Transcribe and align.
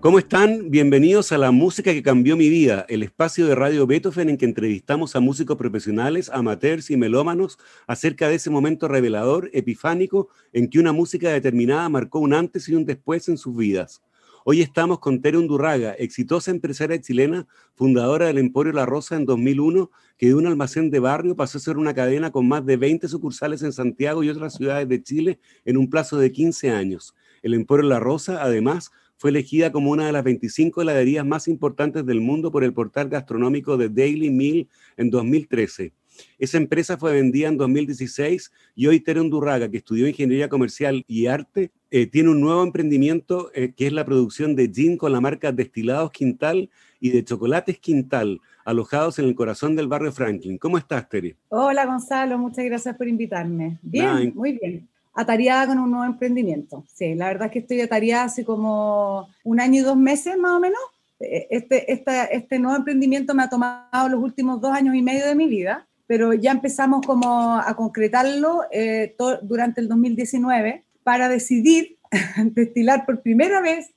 ¿Cómo 0.00 0.18
están? 0.18 0.70
Bienvenidos 0.70 1.30
a 1.30 1.36
La 1.36 1.50
Música 1.50 1.92
que 1.92 2.02
Cambió 2.02 2.34
Mi 2.34 2.48
Vida, 2.48 2.86
el 2.88 3.02
espacio 3.02 3.46
de 3.46 3.54
Radio 3.54 3.86
Beethoven 3.86 4.30
en 4.30 4.38
que 4.38 4.46
entrevistamos 4.46 5.14
a 5.14 5.20
músicos 5.20 5.58
profesionales, 5.58 6.30
amateurs 6.32 6.90
y 6.90 6.96
melómanos 6.96 7.58
acerca 7.86 8.26
de 8.26 8.36
ese 8.36 8.48
momento 8.48 8.88
revelador, 8.88 9.50
epifánico, 9.52 10.30
en 10.54 10.70
que 10.70 10.78
una 10.78 10.92
música 10.92 11.28
determinada 11.28 11.86
marcó 11.90 12.18
un 12.18 12.32
antes 12.32 12.66
y 12.70 12.74
un 12.74 12.86
después 12.86 13.28
en 13.28 13.36
sus 13.36 13.54
vidas. 13.54 14.02
Hoy 14.46 14.62
estamos 14.62 15.00
con 15.00 15.20
Tere 15.20 15.36
Undurraga, 15.36 15.92
exitosa 15.92 16.50
empresaria 16.50 16.98
chilena, 16.98 17.46
fundadora 17.74 18.24
del 18.24 18.38
Emporio 18.38 18.72
La 18.72 18.86
Rosa 18.86 19.16
en 19.16 19.26
2001, 19.26 19.90
que 20.16 20.28
de 20.28 20.34
un 20.34 20.46
almacén 20.46 20.90
de 20.90 20.98
barrio 20.98 21.36
pasó 21.36 21.58
a 21.58 21.60
ser 21.60 21.76
una 21.76 21.92
cadena 21.92 22.30
con 22.30 22.48
más 22.48 22.64
de 22.64 22.78
20 22.78 23.06
sucursales 23.06 23.60
en 23.60 23.74
Santiago 23.74 24.24
y 24.24 24.30
otras 24.30 24.54
ciudades 24.54 24.88
de 24.88 25.02
Chile 25.02 25.40
en 25.66 25.76
un 25.76 25.90
plazo 25.90 26.16
de 26.16 26.32
15 26.32 26.70
años. 26.70 27.14
El 27.42 27.52
Emporio 27.52 27.86
La 27.86 28.00
Rosa, 28.00 28.42
además, 28.42 28.92
fue 29.20 29.28
elegida 29.28 29.70
como 29.70 29.90
una 29.90 30.06
de 30.06 30.12
las 30.12 30.24
25 30.24 30.80
heladerías 30.80 31.26
más 31.26 31.46
importantes 31.46 32.06
del 32.06 32.22
mundo 32.22 32.50
por 32.50 32.64
el 32.64 32.72
portal 32.72 33.10
gastronómico 33.10 33.76
de 33.76 33.90
Daily 33.90 34.30
Meal 34.30 34.66
en 34.96 35.10
2013. 35.10 35.92
Esa 36.38 36.56
empresa 36.56 36.96
fue 36.96 37.12
vendida 37.12 37.48
en 37.48 37.58
2016 37.58 38.50
y 38.74 38.86
hoy 38.86 38.98
Tere 39.00 39.20
Undurraga, 39.20 39.70
que 39.70 39.76
estudió 39.76 40.08
Ingeniería 40.08 40.48
Comercial 40.48 41.04
y 41.06 41.26
Arte, 41.26 41.70
eh, 41.90 42.06
tiene 42.06 42.30
un 42.30 42.40
nuevo 42.40 42.62
emprendimiento 42.62 43.50
eh, 43.54 43.74
que 43.76 43.88
es 43.88 43.92
la 43.92 44.06
producción 44.06 44.56
de 44.56 44.70
gin 44.72 44.96
con 44.96 45.12
la 45.12 45.20
marca 45.20 45.52
Destilados 45.52 46.12
Quintal 46.12 46.70
y 46.98 47.10
de 47.10 47.22
Chocolates 47.22 47.78
Quintal, 47.78 48.40
alojados 48.64 49.18
en 49.18 49.26
el 49.26 49.34
corazón 49.34 49.76
del 49.76 49.88
barrio 49.88 50.12
Franklin. 50.12 50.56
¿Cómo 50.56 50.78
estás, 50.78 51.06
Tere? 51.10 51.36
Hola, 51.48 51.84
Gonzalo. 51.84 52.38
Muchas 52.38 52.64
gracias 52.64 52.96
por 52.96 53.06
invitarme. 53.06 53.78
Bien, 53.82 54.32
muy 54.34 54.52
bien 54.52 54.88
atareada 55.12 55.66
con 55.66 55.78
un 55.78 55.90
nuevo 55.90 56.06
emprendimiento. 56.06 56.84
Sí, 56.92 57.14
la 57.14 57.26
verdad 57.26 57.46
es 57.46 57.52
que 57.52 57.58
estoy 57.60 57.80
atareada 57.80 58.24
hace 58.24 58.44
como 58.44 59.28
un 59.44 59.60
año 59.60 59.80
y 59.80 59.84
dos 59.84 59.96
meses 59.96 60.36
más 60.38 60.52
o 60.52 60.60
menos. 60.60 60.80
Eh, 61.20 61.48
este, 61.50 61.92
este 61.92 62.58
nuevo 62.58 62.76
emprendimiento 62.76 63.34
me 63.34 63.42
ha 63.42 63.48
tomado 63.48 64.08
los 64.08 64.22
últimos 64.22 64.60
dos 64.60 64.72
años 64.72 64.94
y 64.94 65.02
medio 65.02 65.26
de 65.26 65.34
mi 65.34 65.48
vida, 65.48 65.86
pero 66.06 66.32
ya 66.32 66.52
empezamos 66.52 67.06
como 67.06 67.56
a 67.56 67.74
concretarlo 67.76 68.62
eh, 68.70 69.14
durante 69.42 69.80
el 69.80 69.88
2019 69.88 70.84
para 71.02 71.28
decidir 71.28 71.98
destilar 72.52 73.04
por 73.06 73.22
primera 73.22 73.60
vez 73.60 73.90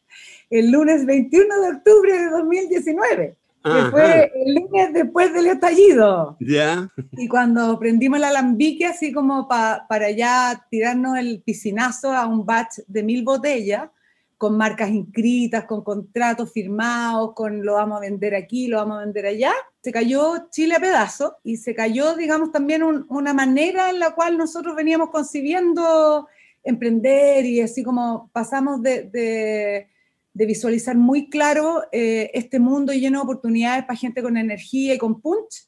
el 0.49 0.71
lunes 0.71 1.05
21 1.05 1.61
de 1.61 1.67
octubre 1.69 2.13
de 2.13 2.29
2019 2.29 3.37
que 3.63 3.91
fue 3.91 4.31
el 4.35 4.55
lunes 4.55 4.93
después 4.93 5.33
del 5.33 5.47
estallido. 5.47 6.35
Ya. 6.39 6.89
Y 7.13 7.27
cuando 7.27 7.79
prendimos 7.79 8.17
el 8.17 8.25
alambique, 8.25 8.85
así 8.85 9.13
como 9.13 9.47
para 9.47 10.11
ya 10.11 10.65
tirarnos 10.69 11.17
el 11.17 11.41
piscinazo 11.41 12.11
a 12.11 12.27
un 12.27 12.45
batch 12.45 12.79
de 12.87 13.03
mil 13.03 13.23
botellas, 13.23 13.89
con 14.37 14.57
marcas 14.57 14.89
inscritas, 14.89 15.63
con 15.63 15.85
contratos 15.85 16.51
firmados, 16.51 17.33
con 17.33 17.65
lo 17.65 17.75
vamos 17.75 17.97
a 17.97 18.01
vender 18.01 18.35
aquí, 18.35 18.67
lo 18.67 18.77
vamos 18.77 18.97
a 18.97 19.05
vender 19.05 19.25
allá, 19.25 19.53
se 19.81 19.93
cayó 19.93 20.49
Chile 20.49 20.75
a 20.75 20.81
pedazos 20.81 21.31
y 21.45 21.55
se 21.55 21.73
cayó, 21.73 22.17
digamos, 22.17 22.51
también 22.51 22.83
una 22.83 23.33
manera 23.33 23.89
en 23.89 23.99
la 23.99 24.13
cual 24.13 24.37
nosotros 24.37 24.75
veníamos 24.75 25.11
concibiendo 25.11 26.27
emprender 26.61 27.45
y 27.45 27.61
así 27.61 27.83
como 27.83 28.29
pasamos 28.33 28.81
de 28.81 29.03
de 29.03 29.87
visualizar 30.33 30.95
muy 30.95 31.29
claro 31.29 31.83
eh, 31.91 32.31
este 32.33 32.59
mundo 32.59 32.91
lleno 32.93 33.19
de 33.19 33.23
oportunidades 33.23 33.85
para 33.85 33.97
gente 33.97 34.23
con 34.23 34.37
energía 34.37 34.93
y 34.93 34.97
con 34.97 35.21
punch, 35.21 35.67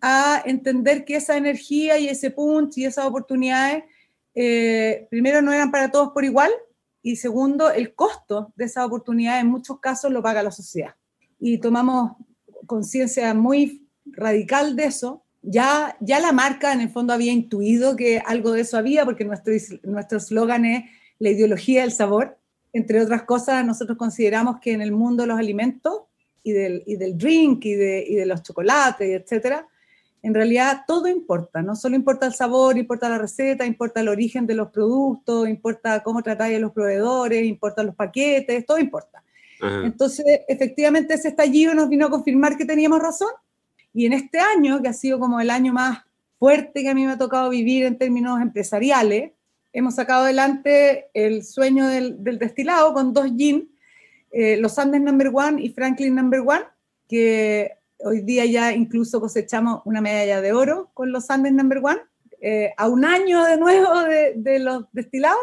a 0.00 0.42
entender 0.44 1.04
que 1.04 1.16
esa 1.16 1.36
energía 1.36 1.98
y 1.98 2.08
ese 2.08 2.30
punch 2.30 2.78
y 2.78 2.84
esas 2.84 3.06
oportunidades, 3.06 3.84
eh, 4.34 5.06
primero, 5.10 5.42
no 5.42 5.52
eran 5.52 5.70
para 5.70 5.90
todos 5.90 6.10
por 6.12 6.24
igual, 6.24 6.50
y 7.02 7.16
segundo, 7.16 7.70
el 7.70 7.94
costo 7.94 8.52
de 8.56 8.64
esas 8.64 8.84
oportunidades 8.84 9.42
en 9.42 9.50
muchos 9.50 9.78
casos 9.78 10.10
lo 10.10 10.22
paga 10.22 10.42
la 10.42 10.50
sociedad. 10.50 10.94
Y 11.38 11.58
tomamos 11.58 12.16
conciencia 12.66 13.32
muy 13.32 13.88
radical 14.06 14.74
de 14.74 14.86
eso. 14.86 15.22
Ya, 15.42 15.96
ya 16.00 16.18
la 16.18 16.32
marca 16.32 16.72
en 16.72 16.80
el 16.80 16.90
fondo 16.90 17.12
había 17.12 17.32
intuido 17.32 17.94
que 17.94 18.18
algo 18.18 18.50
de 18.50 18.62
eso 18.62 18.76
había, 18.76 19.04
porque 19.04 19.24
nuestro 19.24 19.52
nuestro 19.84 20.18
eslogan 20.18 20.64
es 20.64 20.84
la 21.20 21.30
ideología 21.30 21.82
del 21.82 21.92
sabor 21.92 22.38
entre 22.76 23.00
otras 23.00 23.22
cosas, 23.22 23.64
nosotros 23.64 23.96
consideramos 23.96 24.60
que 24.60 24.72
en 24.72 24.82
el 24.82 24.92
mundo 24.92 25.22
de 25.22 25.28
los 25.28 25.38
alimentos 25.38 26.02
y 26.42 26.52
del, 26.52 26.82
y 26.86 26.96
del 26.96 27.16
drink 27.16 27.64
y 27.64 27.74
de, 27.74 28.04
y 28.06 28.14
de 28.14 28.26
los 28.26 28.42
chocolates, 28.42 29.22
etcétera, 29.22 29.66
en 30.22 30.34
realidad 30.34 30.82
todo 30.86 31.06
importa, 31.06 31.62
no 31.62 31.76
solo 31.76 31.94
importa 31.94 32.26
el 32.26 32.34
sabor, 32.34 32.76
importa 32.76 33.08
la 33.08 33.18
receta, 33.18 33.64
importa 33.64 34.00
el 34.00 34.08
origen 34.08 34.46
de 34.46 34.54
los 34.54 34.70
productos, 34.70 35.48
importa 35.48 36.02
cómo 36.02 36.22
tratáis 36.22 36.56
a 36.56 36.60
los 36.60 36.72
proveedores, 36.72 37.44
importa 37.44 37.82
los 37.82 37.94
paquetes, 37.94 38.66
todo 38.66 38.78
importa. 38.78 39.22
Entonces, 39.84 40.24
efectivamente, 40.48 41.14
ese 41.14 41.28
estallido 41.28 41.74
nos 41.74 41.88
vino 41.88 42.06
a 42.06 42.10
confirmar 42.10 42.56
que 42.56 42.64
teníamos 42.64 43.00
razón. 43.00 43.30
Y 43.94 44.04
en 44.04 44.12
este 44.12 44.38
año, 44.38 44.82
que 44.82 44.88
ha 44.88 44.92
sido 44.92 45.18
como 45.18 45.40
el 45.40 45.48
año 45.48 45.72
más 45.72 46.00
fuerte 46.38 46.82
que 46.82 46.88
a 46.90 46.94
mí 46.94 47.06
me 47.06 47.12
ha 47.12 47.18
tocado 47.18 47.48
vivir 47.48 47.84
en 47.84 47.96
términos 47.96 48.40
empresariales, 48.40 49.32
hemos 49.76 49.94
sacado 49.94 50.24
adelante 50.24 51.08
el 51.12 51.44
sueño 51.44 51.86
del, 51.86 52.38
destilado 52.38 52.94
con 52.94 53.12
dos 53.12 53.26
gin, 53.36 53.70
eh, 54.32 54.56
los 54.56 54.78
Andes 54.78 55.02
Number 55.02 55.30
One 55.30 55.62
y 55.62 55.68
Franklin 55.68 56.14
Number 56.14 56.40
One, 56.40 56.64
que 57.06 57.72
hoy 57.98 58.22
día 58.22 58.46
ya 58.46 58.72
incluso 58.72 59.20
cosechamos 59.20 59.82
una 59.84 60.00
medalla 60.00 60.40
de 60.40 60.54
oro 60.54 60.90
con 60.94 61.12
los 61.12 61.28
Andes 61.28 61.52
Number 61.52 61.80
One. 61.82 62.00
Eh, 62.40 62.72
a 62.74 62.88
un 62.88 63.04
año 63.04 63.44
de 63.44 63.58
nuevo 63.58 64.00
de, 64.00 64.58
los 64.60 64.86
destilados, 64.92 65.38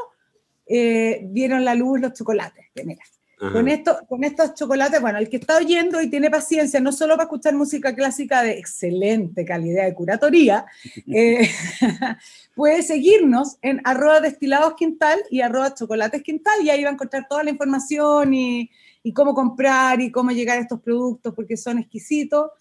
eh, 0.65 1.21
vieron 1.25 1.63
la 1.63 1.75
luz 1.75 1.99
los 1.99 2.13
chocolates. 2.13 2.65
mira, 2.83 3.03
con, 3.51 3.67
esto, 3.67 3.97
con 4.07 4.23
estos 4.23 4.53
chocolates, 4.53 5.01
bueno, 5.01 5.19
el 5.19 5.29
que 5.29 5.37
está 5.37 5.57
oyendo 5.57 6.01
y 6.01 6.09
tiene 6.09 6.29
paciencia, 6.29 6.79
no 6.79 6.91
solo 6.91 7.15
para 7.15 7.23
escuchar 7.23 7.53
música 7.55 7.93
clásica 7.93 8.43
de 8.43 8.57
excelente 8.57 9.43
calidad 9.45 9.85
de 9.85 9.93
curatoría, 9.93 10.65
eh, 11.07 11.49
puede 12.55 12.83
seguirnos 12.83 13.57
en 13.61 13.81
arroba 13.83 14.21
destilados 14.21 14.75
quintal 14.75 15.19
y 15.29 15.41
arroba 15.41 15.73
chocolates 15.73 16.23
quintal 16.23 16.53
y 16.63 16.69
ahí 16.69 16.83
va 16.83 16.89
a 16.89 16.93
encontrar 16.93 17.27
toda 17.27 17.43
la 17.43 17.49
información 17.49 18.33
y, 18.33 18.69
y 19.03 19.13
cómo 19.13 19.33
comprar 19.33 20.01
y 20.01 20.11
cómo 20.11 20.31
llegar 20.31 20.57
a 20.57 20.61
estos 20.61 20.81
productos 20.81 21.33
porque 21.33 21.57
son 21.57 21.79
exquisitos, 21.79 22.51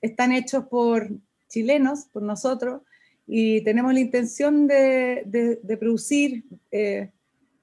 están 0.00 0.32
hechos 0.32 0.64
por 0.66 1.08
chilenos, 1.48 2.06
por 2.12 2.22
nosotros, 2.22 2.82
y 3.26 3.62
tenemos 3.62 3.94
la 3.94 4.00
intención 4.00 4.66
de, 4.66 5.22
de, 5.62 5.76
producir 5.76 6.44
eh, 6.70 7.10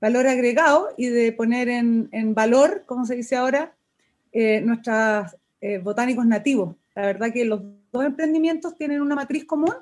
valor 0.01 0.27
agregado 0.27 0.89
y 0.97 1.07
de 1.07 1.31
poner 1.31 1.69
en, 1.69 2.33
valor, 2.33 2.83
como 2.87 3.05
se 3.05 3.15
dice 3.15 3.35
ahora, 3.35 3.73
eh, 4.31 4.59
nuestros 4.61 5.37
eh, 5.61 5.77
botánicos 5.77 6.25
nativos. 6.25 6.75
La 6.95 7.03
verdad 7.03 7.31
que 7.31 7.45
los 7.45 7.61
dos 7.91 8.03
emprendimientos 8.03 8.75
tienen 8.75 8.99
una 9.01 9.15
matriz 9.15 9.45
común, 9.45 9.75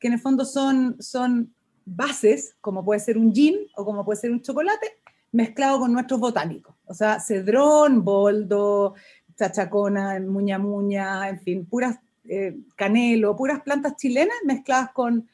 que 0.00 0.06
en 0.06 0.14
el 0.14 0.18
fondo 0.18 0.46
son, 0.46 0.96
son 1.00 1.52
bases, 1.84 2.56
como 2.62 2.84
puede 2.84 3.00
ser 3.00 3.18
un 3.18 3.34
gin 3.34 3.54
o 3.76 3.84
como 3.84 4.04
puede 4.04 4.18
ser 4.18 4.30
un 4.30 4.40
chocolate, 4.40 4.98
mezclado 5.30 5.80
con 5.80 5.92
nuestros 5.92 6.18
botánicos. 6.20 6.74
O 6.86 6.94
sea, 6.94 7.20
cedrón, 7.20 8.02
boldo, 8.02 8.94
chachacona, 9.36 10.18
muña 10.20 10.58
muña, 10.58 11.28
en 11.28 11.40
fin, 11.40 11.66
puras 11.66 11.98
eh, 12.24 12.56
canelo, 12.76 13.36
puras 13.36 13.60
plantas 13.60 13.94
chilenas 13.96 14.36
mezcladas 14.44 14.90
con 14.92 15.28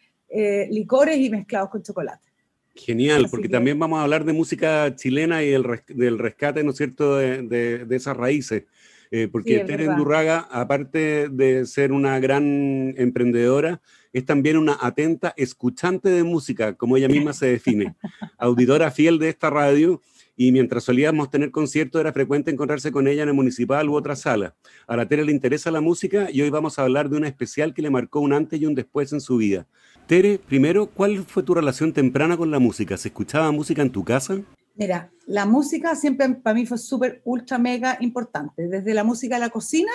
licores 0.71 1.19
y 1.19 1.29
mezclados 1.29 1.69
con 1.69 1.83
chocolate. 1.83 2.32
Genial, 2.75 3.29
porque 3.31 3.49
también 3.49 3.79
vamos 3.79 3.99
a 3.99 4.03
hablar 4.03 4.25
de 4.25 4.33
música 4.33 4.95
chilena 4.97 5.43
y 5.43 5.51
del, 5.51 6.19
rescate, 6.19 6.65
¿no 6.65 6.71
es 6.71 6.77
cierto?, 6.77 7.17
de, 7.17 7.87
esas 7.91 8.17
raíces. 8.17 8.65
Eh, 9.11 9.29
porque 9.31 9.61
Tere 9.61 9.89
Durraga, 9.95 10.49
aparte 10.51 11.29
de 11.29 11.67
ser 11.67 11.93
una 11.93 12.19
gran 12.19 12.95
emprendedora, 12.97 13.83
es 14.13 14.25
también 14.25 14.57
una 14.57 14.79
atenta 14.81 15.35
escuchante 15.37 16.09
de 16.09 16.23
música, 16.23 16.75
como 16.75 16.97
ella 16.97 17.09
misma 17.09 17.35
se 17.35 17.47
define, 17.47 17.95
auditora 18.39 18.91
fiel 18.91 19.19
de 19.19 19.29
esta 19.29 19.51
radio 19.51 20.01
y 20.37 20.51
mientras 20.51 20.85
solíamos 20.85 21.31
tener 21.31 21.51
conciertos 21.51 22.01
era 22.01 22.13
frecuente 22.13 22.51
encontrarse 22.51 22.91
con 22.91 23.07
ella 23.07 23.23
en 23.23 23.29
el 23.29 23.35
municipal 23.35 23.89
u 23.89 23.95
otra 23.95 24.17
sala. 24.17 24.55
A 24.87 24.97
la 24.97 25.07
Tere 25.07 25.25
le 25.25 25.33
interesa 25.33 25.71
la 25.71 25.81
música 25.81 26.29
y 26.31 26.41
hoy 26.41 26.51
vamos 26.51 26.79
a 26.79 26.83
hablar 26.83 27.09
de 27.11 27.17
una 27.17 27.29
especial 27.29 27.75
que 27.75 27.83
le 27.83 27.91
marcó 27.91 28.21
un 28.21 28.33
antes 28.33 28.61
y 28.61 28.67
un 28.67 28.75
después 28.75 29.13
en 29.13 29.21
su 29.21 29.37
vida. 29.37 29.67
Tere, 30.07 30.39
primero, 30.39 30.87
¿cuál 30.87 31.25
fue 31.25 31.43
tu 31.43 31.55
relación 31.55 31.93
temprana 31.93 32.37
con 32.37 32.51
la 32.51 32.59
música? 32.59 32.97
¿Se 32.97 33.09
escuchaba 33.09 33.51
música 33.53 33.83
en 33.83 33.91
tu 33.91 34.05
casa? 34.05 34.41
Mira, 34.75 35.11
la 35.27 35.47
música 35.47 35.95
siempre 35.95 36.29
para 36.31 36.55
mí 36.55 36.67
fue 36.67 36.79
súper, 36.79 37.23
ultra, 37.25 37.59
mega 37.59 37.99
importante, 38.01 38.69
desde 38.69 38.95
la 38.95 39.05
música 39.05 39.37
de 39.37 39.41
la 39.41 39.51
cocina 39.51 39.93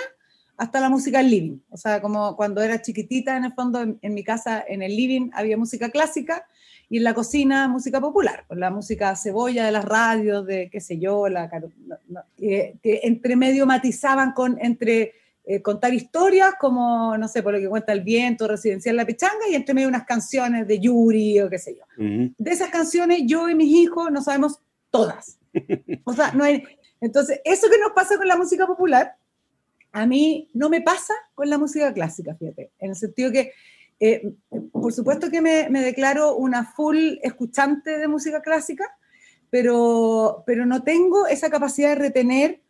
hasta 0.56 0.80
la 0.80 0.88
música 0.88 1.18
del 1.18 1.30
living. 1.30 1.58
O 1.70 1.76
sea, 1.76 2.00
como 2.00 2.36
cuando 2.36 2.62
era 2.62 2.82
chiquitita, 2.82 3.36
en 3.36 3.44
el 3.44 3.52
fondo, 3.54 3.80
en, 3.80 4.14
mi 4.14 4.24
casa, 4.24 4.64
en 4.66 4.82
el 4.82 4.96
living, 4.96 5.30
había 5.32 5.56
música 5.56 5.90
clásica 5.90 6.46
y 6.88 6.98
en 6.98 7.04
la 7.04 7.14
cocina 7.14 7.68
música 7.68 8.00
popular, 8.00 8.44
la 8.50 8.70
música 8.70 9.14
cebolla 9.14 9.66
de 9.66 9.72
las 9.72 9.84
radios, 9.84 10.46
de 10.46 10.70
qué 10.70 10.80
sé 10.80 10.98
yo, 10.98 11.28
la, 11.28 11.50
que, 12.36 12.78
entre 12.82 13.36
medio 13.36 13.66
matizaban 13.66 14.32
con 14.32 14.58
entre 14.60 15.12
eh, 15.50 15.62
contar 15.62 15.94
historias 15.94 16.56
como, 16.60 17.16
no 17.16 17.26
sé, 17.26 17.42
por 17.42 17.54
lo 17.54 17.58
que 17.58 17.70
cuenta 17.70 17.94
el 17.94 18.02
viento, 18.02 18.46
residencial 18.46 18.96
La 18.96 19.06
Pichanga, 19.06 19.48
y 19.50 19.54
entre 19.54 19.72
medio 19.72 19.88
unas 19.88 20.04
canciones 20.04 20.68
de 20.68 20.78
Yuri 20.78 21.40
o 21.40 21.48
qué 21.48 21.58
sé 21.58 21.74
yo. 21.74 21.84
De 21.96 22.50
esas 22.50 22.68
canciones 22.68 23.22
yo 23.24 23.48
y 23.48 23.54
mis 23.54 23.74
hijos 23.74 24.12
no 24.12 24.20
sabemos 24.20 24.60
todas. 24.90 25.38
O 26.04 26.12
sea, 26.12 26.32
no 26.32 26.44
hay... 26.44 26.64
Entonces, 27.00 27.40
eso 27.46 27.70
que 27.70 27.78
nos 27.78 27.92
pasa 27.92 28.18
con 28.18 28.28
la 28.28 28.36
música 28.36 28.66
popular, 28.66 29.16
a 29.92 30.04
mí 30.04 30.50
no 30.52 30.68
me 30.68 30.82
pasa 30.82 31.14
con 31.34 31.48
la 31.48 31.56
música 31.56 31.94
clásica, 31.94 32.34
fíjate, 32.34 32.70
en 32.78 32.90
el 32.90 32.96
sentido 32.96 33.32
que 33.32 33.52
eh, 34.00 34.30
por 34.70 34.92
supuesto 34.92 35.30
que 35.30 35.40
me, 35.40 35.70
declaro 35.70 36.36
una 36.36 36.64
full 36.64 37.14
escuchante 37.22 37.96
de 37.96 38.06
música 38.06 38.42
clásica, 38.42 38.84
pero, 39.48 40.44
pero 40.46 40.66
no 40.66 40.82
tengo 40.82 41.26
esa 41.26 41.48
capacidad 41.48 41.88
de 41.88 41.94
retener 41.94 42.60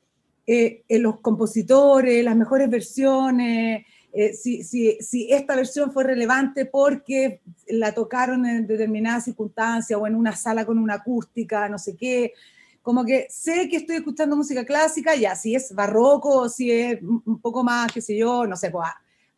eh, 0.50 0.82
en 0.88 1.02
los 1.02 1.20
compositores, 1.20 2.24
las 2.24 2.34
mejores 2.34 2.70
versiones, 2.70 3.84
eh, 4.14 4.32
si, 4.32 4.64
si, 4.64 4.96
si, 4.98 5.30
esta 5.30 5.54
versión 5.54 5.92
fue 5.92 6.04
relevante 6.04 6.64
porque 6.64 7.42
la 7.66 7.92
tocaron 7.92 8.46
en 8.46 8.66
determinadas 8.66 9.24
circunstancias 9.24 10.00
o 10.00 10.06
en 10.06 10.14
una 10.14 10.34
sala 10.34 10.64
con 10.64 10.78
una 10.78 10.94
acústica, 10.94 11.68
no 11.68 11.78
sé 11.78 11.94
qué. 11.96 12.32
Como 12.80 13.04
que 13.04 13.26
sé 13.28 13.68
que 13.68 13.76
estoy 13.76 13.96
escuchando 13.96 14.36
música 14.36 14.64
clásica, 14.64 15.14
ya, 15.14 15.36
si 15.36 15.54
es 15.54 15.74
barroco, 15.74 16.48
si 16.48 16.72
es 16.72 17.02
un 17.02 17.40
poco 17.42 17.62
más, 17.62 17.92
qué 17.92 18.00
sé 18.00 18.16
yo, 18.16 18.46
no 18.46 18.56
sé, 18.56 18.70
pues, 18.70 18.88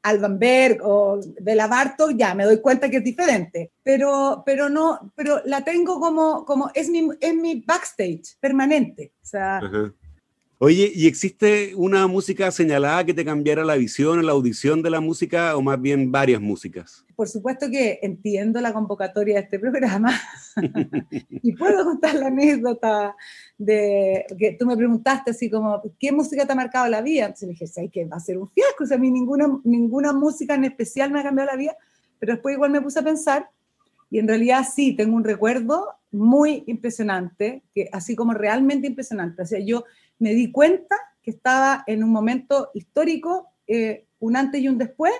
Alban 0.02 0.38
Berg 0.38 0.78
o 0.84 1.18
de 1.18 1.56
Bartok, 1.56 2.12
ya 2.16 2.36
me 2.36 2.44
doy 2.44 2.60
cuenta 2.60 2.88
que 2.88 2.98
es 2.98 3.04
diferente, 3.04 3.72
pero, 3.82 4.44
pero 4.46 4.68
no, 4.68 5.12
pero 5.16 5.42
la 5.44 5.64
tengo 5.64 5.98
como, 5.98 6.44
como 6.44 6.70
es, 6.72 6.88
mi, 6.88 7.08
es 7.20 7.34
mi 7.34 7.64
backstage 7.66 8.36
permanente. 8.38 9.12
O 9.20 9.26
sea, 9.26 9.60
Oye, 10.62 10.92
¿y 10.94 11.06
existe 11.06 11.74
una 11.74 12.06
música 12.06 12.50
señalada 12.50 13.02
que 13.06 13.14
te 13.14 13.24
cambiara 13.24 13.64
la 13.64 13.76
visión, 13.76 14.26
la 14.26 14.32
audición 14.32 14.82
de 14.82 14.90
la 14.90 15.00
música 15.00 15.56
o 15.56 15.62
más 15.62 15.80
bien 15.80 16.12
varias 16.12 16.38
músicas? 16.38 17.06
Por 17.16 17.28
supuesto 17.28 17.70
que 17.70 17.98
entiendo 18.02 18.60
la 18.60 18.74
convocatoria 18.74 19.36
de 19.36 19.40
este 19.40 19.58
programa 19.58 20.12
y 21.30 21.52
puedo 21.52 21.82
contar 21.82 22.14
la 22.16 22.26
anécdota 22.26 23.16
de 23.56 24.26
que 24.38 24.52
tú 24.52 24.66
me 24.66 24.76
preguntaste 24.76 25.30
así 25.30 25.48
como, 25.48 25.80
¿qué 25.98 26.12
música 26.12 26.44
te 26.44 26.52
ha 26.52 26.56
marcado 26.56 26.88
la 26.88 27.00
vida? 27.00 27.24
Entonces 27.24 27.48
dije, 27.48 27.66
sí, 27.66 27.88
que 27.88 28.04
va 28.04 28.18
a 28.18 28.20
ser 28.20 28.36
un 28.36 28.50
fiasco, 28.50 28.84
o 28.84 28.86
sea, 28.86 28.98
a 28.98 29.00
mí 29.00 29.10
ninguna, 29.10 29.48
ninguna 29.64 30.12
música 30.12 30.56
en 30.56 30.64
especial 30.64 31.10
me 31.10 31.20
ha 31.20 31.22
cambiado 31.22 31.52
la 31.52 31.56
vida, 31.56 31.74
pero 32.18 32.34
después 32.34 32.52
igual 32.52 32.70
me 32.70 32.82
puse 32.82 32.98
a 32.98 33.02
pensar 33.02 33.48
y 34.10 34.18
en 34.18 34.28
realidad 34.28 34.66
sí, 34.70 34.94
tengo 34.94 35.16
un 35.16 35.24
recuerdo 35.24 35.94
muy 36.10 36.64
impresionante, 36.66 37.62
que 37.74 37.88
así 37.92 38.14
como 38.14 38.34
realmente 38.34 38.88
impresionante. 38.88 39.40
O 39.40 39.46
sea, 39.46 39.60
yo 39.60 39.84
me 40.20 40.34
di 40.34 40.52
cuenta 40.52 40.96
que 41.22 41.32
estaba 41.32 41.82
en 41.86 42.04
un 42.04 42.10
momento 42.10 42.70
histórico, 42.74 43.48
eh, 43.66 44.06
un 44.20 44.36
antes 44.36 44.60
y 44.60 44.68
un 44.68 44.78
después, 44.78 45.12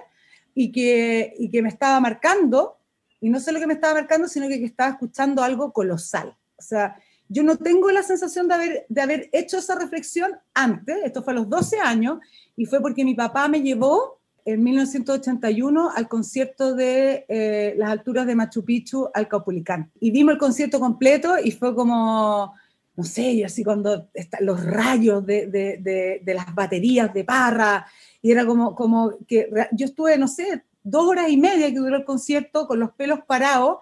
y 0.55 0.71
que, 0.71 1.35
y 1.39 1.51
que 1.51 1.63
me 1.63 1.69
estaba 1.69 1.99
marcando, 2.01 2.79
y 3.21 3.29
no 3.29 3.41
solo 3.41 3.59
que 3.59 3.67
me 3.67 3.75
estaba 3.75 3.95
marcando, 3.95 4.29
sino 4.29 4.47
que, 4.49 4.59
que 4.59 4.67
estaba 4.67 4.91
escuchando 4.91 5.43
algo 5.43 5.73
colosal. 5.73 6.37
O 6.57 6.63
sea, 6.63 6.97
yo 7.29 7.43
no 7.43 7.57
tengo 7.57 7.91
la 7.91 8.03
sensación 8.03 8.49
de 8.49 8.55
haber, 8.55 8.87
de 8.89 9.01
haber 9.01 9.29
hecho 9.33 9.59
esa 9.59 9.75
reflexión 9.75 10.33
antes, 10.53 10.99
esto 11.05 11.23
fue 11.23 11.33
a 11.33 11.37
los 11.37 11.49
12 11.49 11.79
años, 11.81 12.19
y 12.57 12.67
fue 12.67 12.81
porque 12.81 13.05
mi 13.05 13.15
papá 13.15 13.49
me 13.49 13.63
llevó 13.63 14.21
en 14.45 14.63
1981 14.63 15.91
al 15.95 16.09
concierto 16.09 16.75
de 16.75 17.25
eh, 17.29 17.75
las 17.77 17.91
alturas 17.91 18.27
de 18.27 18.35
Machu 18.35 18.65
Picchu 18.65 19.09
al 19.15 19.29
Caupolicán. 19.29 19.91
Y 20.01 20.11
vimos 20.11 20.33
el 20.33 20.39
concierto 20.39 20.81
completo 20.81 21.35
y 21.43 21.53
fue 21.53 21.75
como, 21.75 22.55
no 22.97 23.05
sé, 23.05 23.33
y 23.33 23.45
así 23.45 23.65
cuando 23.65 24.09
están 24.13 24.45
los 24.45 24.65
rayos 24.65 25.25
de, 25.25 25.47
de, 25.47 26.21
de, 26.23 26.35
las 26.35 26.55
baterías 26.55 27.13
de 27.15 27.25
Parra, 27.25 27.87
y 28.21 28.31
era 28.31 28.45
como, 28.45 28.75
como 28.75 29.15
que 29.27 29.49
yo 29.73 29.87
estuve, 29.87 30.19
no 30.19 30.29
sé, 30.29 30.65
dos 30.83 31.07
horas 31.07 31.31
y 31.31 31.37
media 31.37 31.69
que 31.69 31.79
duró 31.79 31.97
el 31.97 32.05
concierto 32.05 32.67
con 32.67 32.81
los 32.81 32.93
pelos 32.93 33.21
parados 33.27 33.79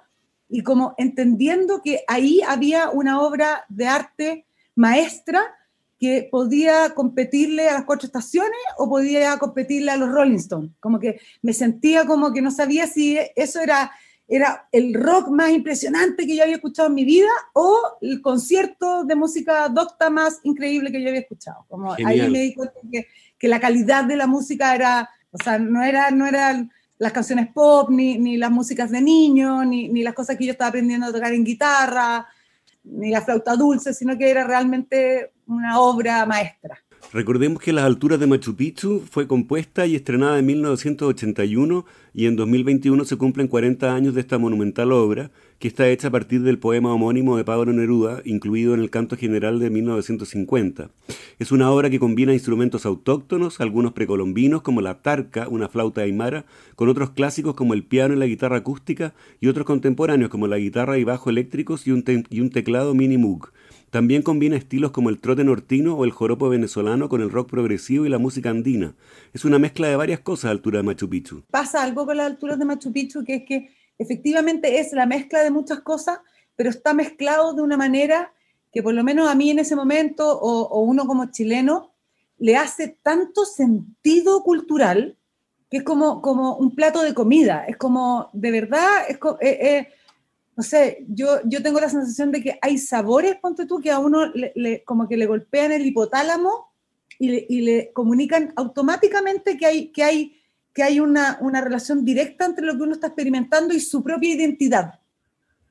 y 0.48 0.62
como 0.62 0.94
entendiendo 0.98 1.82
que 1.82 2.04
ahí 2.08 2.40
había 2.46 2.90
una 2.90 3.20
obra 3.20 3.64
de 3.68 3.86
arte 3.86 4.46
maestra 4.74 5.42
que 5.98 6.28
podía 6.30 6.94
competirle 6.94 7.68
a 7.68 7.74
las 7.74 7.84
cuatro 7.84 8.06
estaciones 8.06 8.58
o 8.76 8.88
podía 8.88 9.36
competirle 9.38 9.90
a 9.90 9.96
los 9.96 10.10
Rolling 10.10 10.36
Stones. 10.36 10.70
Como 10.78 11.00
que 11.00 11.20
me 11.42 11.52
sentía 11.52 12.06
como 12.06 12.32
que 12.32 12.40
no 12.40 12.50
sabía 12.50 12.86
si 12.86 13.18
eso 13.34 13.60
era 13.60 13.90
era 14.28 14.68
el 14.72 14.92
rock 14.92 15.28
más 15.28 15.50
impresionante 15.50 16.26
que 16.26 16.36
yo 16.36 16.42
había 16.42 16.56
escuchado 16.56 16.88
en 16.88 16.94
mi 16.94 17.04
vida 17.04 17.30
o 17.54 17.80
el 18.02 18.20
concierto 18.20 19.04
de 19.04 19.16
música 19.16 19.68
docta 19.70 20.10
más 20.10 20.40
increíble 20.42 20.92
que 20.92 21.00
yo 21.00 21.08
había 21.08 21.22
escuchado. 21.22 21.64
Como 21.66 21.94
ahí 21.94 22.30
me 22.30 22.40
di 22.40 22.54
cuenta 22.54 22.78
que, 22.92 23.06
que, 23.38 23.48
la 23.48 23.58
calidad 23.58 24.04
de 24.04 24.16
la 24.16 24.26
música 24.26 24.74
era, 24.74 25.08
o 25.30 25.38
sea, 25.42 25.58
no 25.58 25.82
era, 25.82 26.10
no 26.10 26.26
eran 26.26 26.70
las 26.98 27.12
canciones 27.12 27.48
pop, 27.54 27.88
ni, 27.90 28.18
ni 28.18 28.36
las 28.36 28.50
músicas 28.50 28.90
de 28.90 29.00
niño, 29.00 29.64
ni, 29.64 29.88
ni 29.88 30.02
las 30.02 30.14
cosas 30.14 30.36
que 30.36 30.44
yo 30.44 30.52
estaba 30.52 30.68
aprendiendo 30.68 31.06
a 31.06 31.12
tocar 31.12 31.32
en 31.32 31.44
guitarra, 31.44 32.26
ni 32.84 33.10
la 33.10 33.22
flauta 33.22 33.56
dulce, 33.56 33.94
sino 33.94 34.18
que 34.18 34.30
era 34.30 34.44
realmente 34.44 35.32
una 35.46 35.80
obra 35.80 36.26
maestra. 36.26 36.78
Recordemos 37.12 37.62
que 37.62 37.72
Las 37.72 37.84
alturas 37.84 38.20
de 38.20 38.26
Machu 38.26 38.54
Picchu 38.54 39.02
fue 39.10 39.26
compuesta 39.26 39.86
y 39.86 39.94
estrenada 39.94 40.38
en 40.38 40.44
1981 40.44 41.86
y 42.12 42.26
en 42.26 42.36
2021 42.36 43.04
se 43.04 43.16
cumplen 43.16 43.48
40 43.48 43.94
años 43.94 44.14
de 44.14 44.20
esta 44.20 44.38
monumental 44.38 44.92
obra, 44.92 45.30
que 45.58 45.68
está 45.68 45.88
hecha 45.88 46.08
a 46.08 46.10
partir 46.10 46.42
del 46.42 46.58
poema 46.58 46.92
homónimo 46.92 47.36
de 47.36 47.44
Pablo 47.44 47.72
Neruda, 47.72 48.20
incluido 48.24 48.74
en 48.74 48.80
el 48.80 48.90
Canto 48.90 49.16
General 49.16 49.58
de 49.58 49.70
1950. 49.70 50.90
Es 51.38 51.50
una 51.50 51.70
obra 51.70 51.88
que 51.88 51.98
combina 51.98 52.32
instrumentos 52.32 52.84
autóctonos, 52.84 53.60
algunos 53.60 53.92
precolombinos 53.92 54.62
como 54.62 54.80
la 54.80 55.00
tarca, 55.00 55.48
una 55.48 55.68
flauta 55.68 56.02
aymara, 56.02 56.44
con 56.76 56.88
otros 56.88 57.10
clásicos 57.10 57.54
como 57.54 57.72
el 57.72 57.84
piano 57.84 58.14
y 58.14 58.18
la 58.18 58.26
guitarra 58.26 58.58
acústica, 58.58 59.14
y 59.40 59.48
otros 59.48 59.64
contemporáneos 59.64 60.30
como 60.30 60.46
la 60.46 60.58
guitarra 60.58 60.98
y 60.98 61.04
bajo 61.04 61.30
eléctricos 61.30 61.86
y 61.86 61.92
un, 61.92 62.50
teclado 62.50 62.94
mini 62.94 63.16
Moog. 63.16 63.50
También 63.90 64.22
combina 64.22 64.56
estilos 64.56 64.90
como 64.90 65.08
el 65.08 65.18
trote 65.18 65.44
nortino 65.44 65.94
o 65.94 66.04
el 66.04 66.10
joropo 66.10 66.48
venezolano 66.48 67.08
con 67.08 67.22
el 67.22 67.30
rock 67.30 67.50
progresivo 67.50 68.04
y 68.04 68.10
la 68.10 68.18
música 68.18 68.50
andina. 68.50 68.94
Es 69.32 69.44
una 69.44 69.58
mezcla 69.58 69.88
de 69.88 69.96
varias 69.96 70.20
cosas 70.20 70.46
a 70.46 70.50
altura 70.50 70.78
de 70.78 70.82
Machu 70.82 71.08
Picchu. 71.08 71.42
Pasa 71.50 71.82
algo 71.82 72.04
con 72.04 72.18
las 72.18 72.26
alturas 72.26 72.58
de 72.58 72.66
Machu 72.66 72.92
Picchu, 72.92 73.24
que 73.24 73.36
es 73.36 73.44
que 73.44 73.70
efectivamente 73.98 74.78
es 74.78 74.92
la 74.92 75.06
mezcla 75.06 75.42
de 75.42 75.50
muchas 75.50 75.80
cosas, 75.80 76.18
pero 76.54 76.68
está 76.68 76.92
mezclado 76.92 77.54
de 77.54 77.62
una 77.62 77.76
manera 77.76 78.32
que 78.72 78.82
por 78.82 78.92
lo 78.92 79.02
menos 79.02 79.28
a 79.28 79.34
mí 79.34 79.50
en 79.50 79.58
ese 79.58 79.74
momento, 79.74 80.38
o, 80.38 80.82
uno 80.82 81.06
como 81.06 81.30
chileno, 81.30 81.94
le 82.36 82.56
hace 82.56 82.98
tanto 83.02 83.46
sentido 83.46 84.42
cultural 84.42 85.16
que 85.70 85.78
es 85.78 85.82
como, 85.82 86.22
como 86.22 86.56
un 86.56 86.74
plato 86.74 87.02
de 87.02 87.14
comida, 87.14 87.64
es 87.66 87.76
como, 87.76 88.30
de 88.32 88.50
verdad, 88.50 88.86
es, 89.08 89.16
eh, 89.40 89.58
eh, 89.60 89.88
no 90.58 90.64
sé, 90.64 91.04
yo, 91.06 91.38
yo 91.44 91.62
tengo 91.62 91.78
la 91.78 91.88
sensación 91.88 92.32
de 92.32 92.42
que 92.42 92.58
hay 92.60 92.78
sabores, 92.78 93.36
ponte 93.36 93.64
tú, 93.64 93.78
que 93.80 93.92
a 93.92 94.00
uno 94.00 94.26
le, 94.34 94.82
como 94.82 95.06
que 95.06 95.16
le 95.16 95.26
golpean 95.26 95.70
el 95.70 95.86
hipotálamo 95.86 96.72
y 97.16 97.28
le, 97.28 97.46
y 97.48 97.60
le, 97.60 97.92
comunican 97.92 98.54
automáticamente 98.56 99.56
que 99.56 99.66
hay, 99.66 99.88
que 99.90 100.02
hay, 100.02 100.36
que 100.74 100.82
hay 100.82 100.98
una, 100.98 101.38
una, 101.42 101.60
relación 101.60 102.04
directa 102.04 102.44
entre 102.44 102.66
lo 102.66 102.76
que 102.76 102.82
uno 102.82 102.94
está 102.94 103.06
experimentando 103.06 103.72
y 103.72 103.78
su 103.78 104.02
propia 104.02 104.34
identidad. 104.34 104.98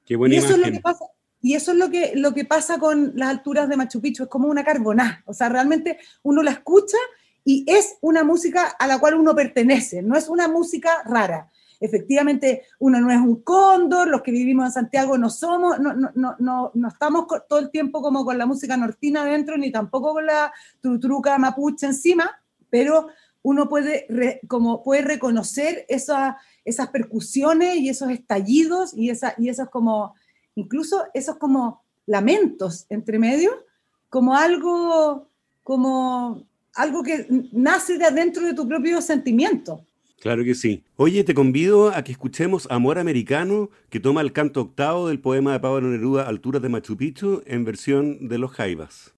Qué 0.06 0.16
buena 0.16 0.36
y 0.36 0.38
eso 0.38 0.54
es 0.54 0.60
lo 0.60 0.72
que 0.72 0.80
pasa, 0.80 1.06
y 1.42 1.56
eso 1.56 1.72
es 1.74 1.78
lo 1.78 1.90
que, 1.90 2.14
lo 2.16 2.34
que 2.34 2.46
pasa 2.46 2.80
con 2.80 3.12
las 3.16 3.28
alturas 3.28 3.68
de 3.68 3.76
Machu 3.76 4.00
Picchu, 4.00 4.24
es 4.24 4.30
como 4.30 4.48
una 4.48 4.64
carbonada. 4.64 5.22
O 5.26 5.34
sea, 5.34 5.50
realmente 5.50 5.98
uno 6.24 6.42
la 6.44 6.52
escucha 6.52 6.98
y 7.44 7.66
es 7.68 7.98
una 8.00 8.24
música 8.24 8.68
a 8.80 8.88
la 8.88 9.00
cual 9.00 9.16
uno 9.16 9.36
pertenece, 9.36 10.02
no 10.02 10.16
es 10.16 10.30
una 10.30 10.48
música 10.48 11.04
rara 11.04 11.52
efectivamente 11.80 12.64
uno 12.80 13.00
no 13.00 13.12
es 13.12 13.20
un 13.20 13.42
cóndor, 13.42 14.08
los 14.08 14.22
que 14.22 14.32
vivimos 14.32 14.66
en 14.66 14.72
Santiago 14.72 15.18
no 15.18 15.30
somos, 15.30 15.80
no, 15.80 15.94
no, 15.94 16.12
no, 16.16 16.72
no, 16.74 16.88
estamos 16.88 17.26
todo 17.48 17.60
el 17.60 17.70
tiempo 17.70 18.02
como 18.02 18.26
con 18.26 18.38
la 18.38 18.46
música 18.46 18.78
nortina 18.78 19.22
adentro, 19.22 19.58
ni 19.58 19.72
tampoco 19.72 20.14
con 20.14 20.26
la 20.26 20.52
trutruca 20.82 21.38
mapuche 21.38 21.86
encima, 21.86 22.40
pero 22.70 23.08
uno 23.44 23.70
puede, 23.70 24.42
como 24.48 24.84
puede 24.84 25.04
reconocer 25.04 25.86
esa, 25.88 26.38
esas 26.66 26.90
percusiones 26.90 27.78
y 27.78 27.90
esos 27.90 28.10
estallidos 28.10 28.94
y, 28.94 29.10
esa, 29.10 29.36
y 29.38 29.50
esos 29.50 29.70
como, 29.70 30.16
incluso 30.56 31.06
esos 31.14 31.38
como 31.38 31.84
lamentos 32.06 32.86
entre 32.90 33.20
medio, 33.20 33.66
como 34.10 34.36
algo, 34.36 35.30
como 35.64 36.44
algo 36.74 37.04
que 37.04 37.26
nace 37.54 37.98
de 37.98 38.06
adentro 38.06 38.46
de 38.46 38.54
tu 38.54 38.68
propio 38.68 39.02
sentimiento. 39.02 39.87
Claro 40.20 40.44
que 40.44 40.56
sí. 40.56 40.84
Oye, 40.96 41.24
te 41.24 41.36
convido 41.36 41.90
a 41.90 42.04
que 42.04 42.12
escuchemos 42.12 42.68
Amor 42.72 42.98
Americano, 42.98 43.70
que 43.90 44.00
toma 44.00 44.22
el 44.22 44.34
canto 44.34 44.62
octavo 44.62 45.08
del 45.08 45.20
poema 45.20 45.54
de 45.54 45.60
Pablo 45.60 45.90
Neruda 45.90 46.28
Alturas 46.28 46.62
de 46.62 46.70
Machu 46.70 46.98
Picchu 46.98 47.44
en 47.46 47.66
versión 47.66 48.28
de 48.28 48.40
los 48.40 48.52
Jaivas. 48.52 49.17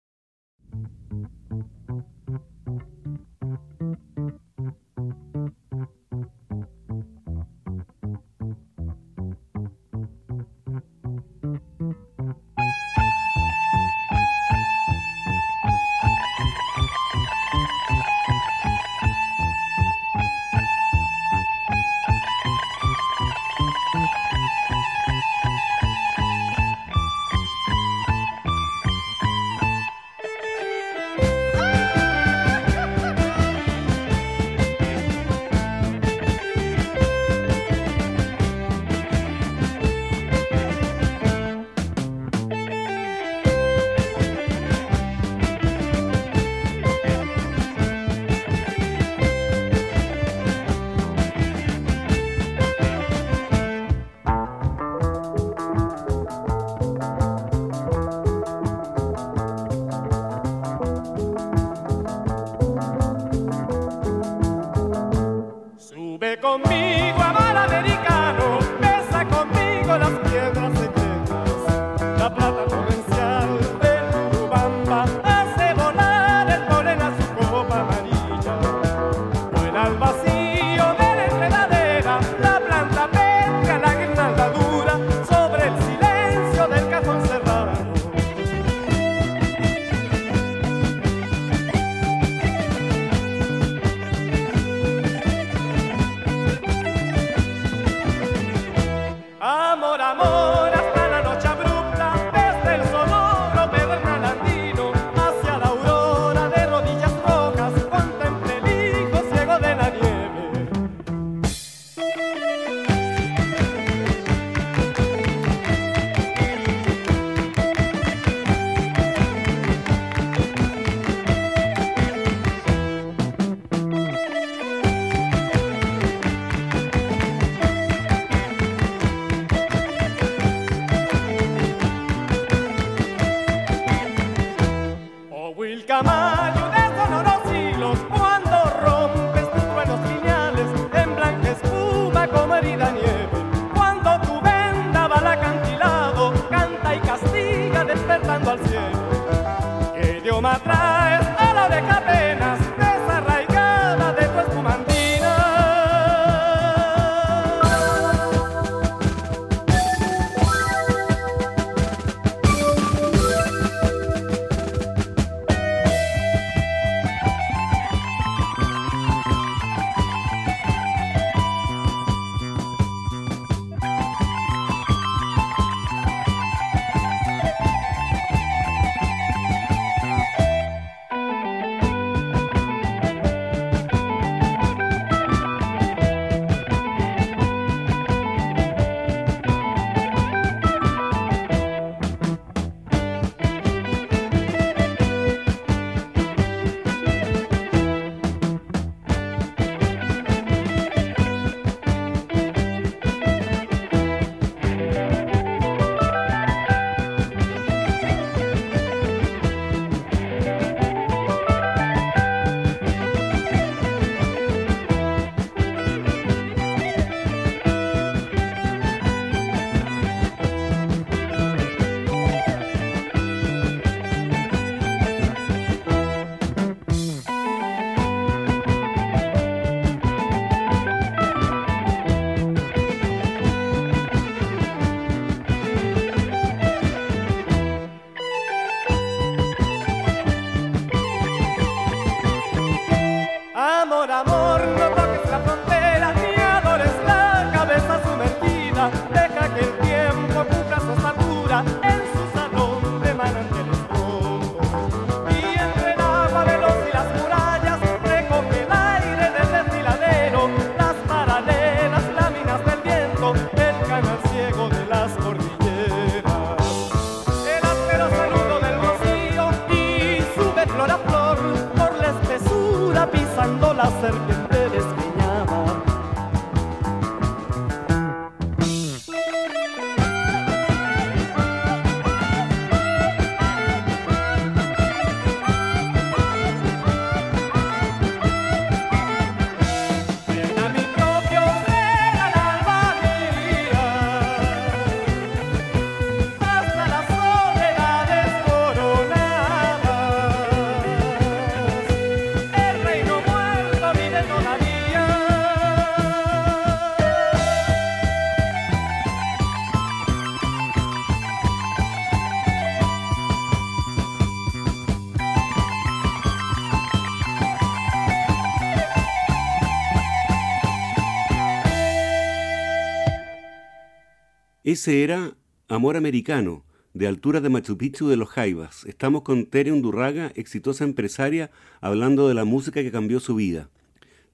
Ese 324.71 325.03
era 325.03 325.35
Amor 325.67 325.97
Americano, 325.97 326.63
de 326.93 327.07
altura 327.07 327.41
de 327.41 327.49
Machu 327.49 327.75
Picchu 327.75 328.07
de 328.07 328.17
los 328.17 328.29
Jaivas. 328.29 328.85
Estamos 328.85 329.23
con 329.23 329.47
Tere 329.47 329.71
Undurraga, 329.71 330.31
exitosa 330.35 330.83
empresaria, 330.83 331.49
hablando 331.81 332.27
de 332.27 332.35
la 332.35 332.45
música 332.45 332.83
que 332.83 332.91
cambió 332.91 333.19
su 333.19 333.33
vida. 333.33 333.71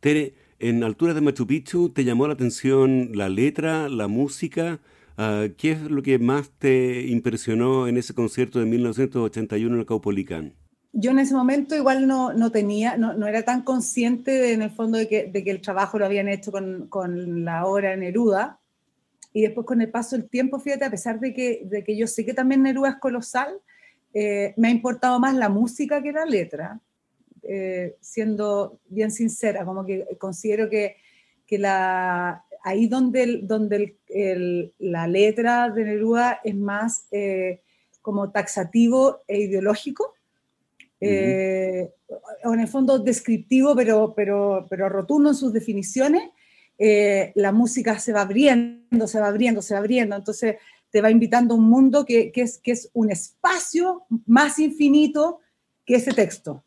Tere, 0.02 0.34
en 0.60 0.84
altura 0.84 1.14
de 1.14 1.22
Machu 1.22 1.48
Picchu, 1.48 1.88
¿te 1.88 2.04
llamó 2.04 2.28
la 2.28 2.34
atención 2.34 3.12
la 3.14 3.30
letra, 3.30 3.88
la 3.88 4.10
música? 4.10 4.82
Ah, 5.16 5.46
¿Qué 5.56 5.72
es 5.72 5.84
lo 5.84 6.02
que 6.02 6.20
más 6.20 6.50
te 6.50 7.08
impresionó 7.08 7.88
en 7.88 7.96
ese 7.96 8.14
concierto 8.14 8.60
de 8.60 8.66
1981 8.66 9.74
en 9.74 9.80
el 9.80 9.86
Caupolicán? 9.86 10.54
Yo 10.92 11.12
en 11.12 11.20
ese 11.20 11.34
momento 11.34 11.78
igual 11.78 12.08
no, 12.08 12.34
no 12.34 12.52
tenía, 12.52 12.98
no, 12.98 13.14
no, 13.14 13.26
era 13.28 13.44
tan 13.44 13.62
consciente 13.62 14.52
en 14.52 14.64
el 14.64 14.72
fondo 14.72 14.98
de 14.98 15.08
que, 15.08 15.32
de 15.32 15.46
que, 15.46 15.52
el 15.52 15.62
trabajo 15.62 15.98
lo 15.98 16.06
habían 16.06 16.28
hecho 16.28 16.52
con, 16.52 16.88
con 16.90 17.46
la 17.46 17.66
obra 17.66 17.96
Neruda, 17.96 18.60
y 19.36 19.42
después 19.42 19.68
con 19.68 19.82
el 19.82 19.92
paso 19.92 20.16
del 20.16 20.30
tiempo, 20.30 20.62
fíjate, 20.62 20.86
a 20.86 20.90
pesar 20.90 21.20
de 21.20 21.34
que, 21.34 21.64
de 21.66 21.84
que 21.84 21.98
yo 21.98 22.08
sé 22.08 22.26
que 22.26 22.34
también 22.34 22.64
Neruda 22.64 22.92
es 22.92 22.96
colosal, 22.96 23.60
eh, 24.14 24.54
me 24.56 24.70
ha 24.70 24.72
importado 24.72 25.20
más 25.20 25.36
la 25.36 25.50
música 25.50 26.02
que 26.02 26.14
la 26.14 26.24
letra, 26.24 26.80
eh, 27.44 27.98
siendo 28.00 28.80
bien 28.88 29.12
sincera, 29.12 29.66
como 29.66 29.86
que 29.86 30.08
considero 30.20 30.70
que, 30.70 30.96
que 31.46 31.58
la, 31.58 32.46
ahí 32.64 32.88
donde, 32.88 33.42
donde 33.44 33.98
el, 34.08 34.74
la 34.80 35.06
letra 35.06 35.70
de 35.70 35.84
Neruda 35.84 36.40
es 36.42 36.56
más, 36.56 37.06
eh, 37.12 37.60
como 38.02 38.32
taxativo 38.32 39.20
e 39.28 39.42
ideológico, 39.42 40.14
eh, 41.02 41.92
o 42.46 42.54
en 42.54 42.62
el 42.62 42.70
fondo 42.70 43.00
descriptivo, 43.00 43.76
pero, 43.76 44.14
pero, 44.16 44.66
pero 44.70 44.88
rotundo 44.88 45.32
en 45.32 45.36
sus 45.36 45.52
definiciones, 45.52 46.30
eh, 46.78 47.32
la 47.36 47.52
música 47.52 48.00
se 48.00 48.14
va 48.14 48.22
abriendo, 48.22 49.08
se 49.08 49.20
va 49.20 49.28
abriendo, 49.28 49.62
se 49.62 49.74
va 49.74 49.80
abriendo. 49.80 50.16
Entonces 50.16 50.58
te 50.90 51.02
va 51.02 51.12
invitando 51.12 51.54
a 51.54 51.58
un 51.58 51.70
mundo 51.70 52.06
que, 52.06 52.32
que, 52.32 52.42
es, 52.42 52.58
que 52.58 52.72
es 52.72 52.90
un 52.94 53.12
espacio 53.12 54.04
más 54.26 54.60
infinito 54.60 55.40
que 55.86 55.96
ese 55.96 56.14
texto. 56.14 56.64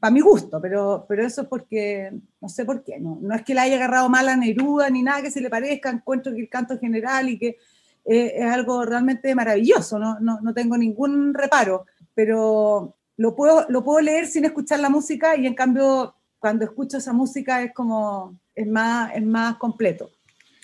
Para 0.00 0.12
mi 0.12 0.20
gusto, 0.20 0.60
pero, 0.60 1.06
pero 1.08 1.24
eso 1.24 1.42
es 1.42 1.48
porque, 1.48 2.12
no 2.40 2.48
sé 2.48 2.66
por 2.66 2.84
qué, 2.84 3.00
no, 3.00 3.18
no 3.22 3.34
es 3.34 3.42
que 3.42 3.54
le 3.54 3.60
haya 3.60 3.76
agarrado 3.76 4.10
mal 4.10 4.28
a 4.28 4.36
Neruda 4.36 4.90
ni 4.90 5.02
nada 5.02 5.22
que 5.22 5.30
se 5.30 5.40
le 5.40 5.48
parezca, 5.48 5.88
encuentro 5.88 6.34
que 6.34 6.40
el 6.40 6.50
canto 6.50 6.78
general 6.78 7.30
y 7.30 7.38
que 7.38 7.56
eh, 8.04 8.34
es 8.36 8.44
algo 8.44 8.84
realmente 8.84 9.34
maravilloso, 9.34 9.98
no, 9.98 10.20
no, 10.20 10.40
no, 10.42 10.52
tengo 10.52 10.76
ningún 10.76 11.32
reparo, 11.32 11.86
pero 12.14 12.96
lo 13.16 13.34
puedo, 13.34 13.64
lo 13.70 13.82
puedo 13.82 14.00
leer 14.00 14.26
sin 14.26 14.44
escuchar 14.44 14.80
la 14.80 14.90
música 14.90 15.36
y 15.36 15.46
en 15.46 15.54
cambio 15.54 16.16
cuando 16.38 16.66
escucho 16.66 16.98
esa 16.98 17.14
música 17.14 17.62
es 17.62 17.72
como, 17.72 18.36
es 18.54 18.66
más, 18.66 19.14
es 19.14 19.24
más 19.24 19.56
completo. 19.56 20.10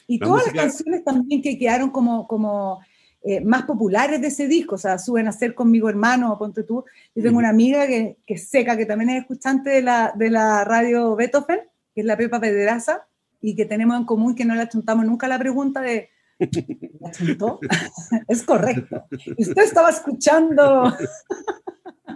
Y 0.07 0.19
todas 0.19 0.47
las 0.47 0.55
canciones 0.55 1.05
también 1.05 1.43
que 1.43 1.59
quedaron 1.59 1.91
como, 1.91 2.27
como 2.27 2.81
eh, 3.23 3.41
más 3.43 3.65
populares 3.65 4.21
de 4.21 4.29
ese 4.29 4.49
disco, 4.49 4.77
o 4.77 4.79
sea, 4.79 4.99
suben 4.99 5.29
a 5.29 5.33
ser 5.33 5.55
conmigo 5.55 5.89
hermano, 5.89 6.39
ponte 6.39 6.63
tú. 6.63 6.85
Yo 7.15 7.23
tengo 7.23 7.39
una 7.39 7.51
amiga 7.51 7.87
que, 7.87 8.17
que 8.27 8.39
seca, 8.39 8.77
que 8.77 8.87
también 8.87 9.11
es 9.11 9.23
escuchante 9.23 9.71
de 9.71 9.83
la, 9.83 10.13
de 10.17 10.31
la 10.31 10.65
radio 10.65 11.15
Beethoven, 11.15 11.61
que 11.95 12.01
es 12.01 12.07
la 12.07 12.17
Pepa 12.17 12.41
Pedraza, 12.41 13.07
y 13.41 13.55
que 13.55 13.67
tenemos 13.67 13.99
en 13.99 14.05
común 14.05 14.35
que 14.35 14.45
no 14.45 14.55
le 14.55 14.63
achuntamos 14.63 15.05
nunca 15.05 15.29
la 15.29 15.39
pregunta 15.39 15.81
de 15.81 16.11
Es 18.29 18.43
correcto. 18.43 19.05
usted 19.37 19.63
estaba 19.63 19.91
escuchando 19.91 20.93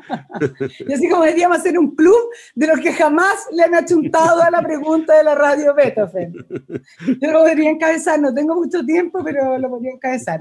y 0.87 0.93
así 0.93 1.09
como 1.09 1.23
deberíamos 1.23 1.59
hacer 1.59 1.79
un 1.79 1.95
club 1.95 2.17
de 2.55 2.67
los 2.67 2.81
que 2.81 2.93
jamás 2.93 3.47
le 3.53 3.63
han 3.63 3.75
achuntado 3.75 4.43
a 4.43 4.51
la 4.51 4.63
pregunta 4.63 5.17
de 5.17 5.25
la 5.25 5.35
radio 5.35 5.75
Beethoven. 5.75 6.35
Yo 7.21 7.33
lo 7.33 7.41
podría 7.41 7.71
encabezar, 7.71 8.21
no 8.21 8.35
tengo 8.35 8.55
mucho 8.55 8.85
tiempo, 8.85 9.23
pero 9.23 9.59
lo 9.59 9.71
podría 9.71 9.93
encabezar. 9.93 10.41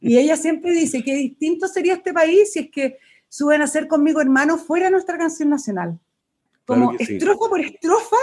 Y 0.00 0.18
ella 0.18 0.36
siempre 0.36 0.72
dice 0.72 1.02
que 1.02 1.14
distinto 1.14 1.68
sería 1.68 1.94
este 1.94 2.12
país 2.12 2.52
si 2.52 2.60
es 2.60 2.70
que 2.70 2.98
suben 3.28 3.62
a 3.62 3.66
ser 3.66 3.88
conmigo 3.88 4.20
hermanos 4.20 4.62
fuera 4.62 4.90
nuestra 4.90 5.18
canción 5.18 5.50
nacional. 5.50 5.98
Como 6.66 6.92
estrofa 6.98 7.48
por 7.48 7.60
estrofa, 7.60 8.16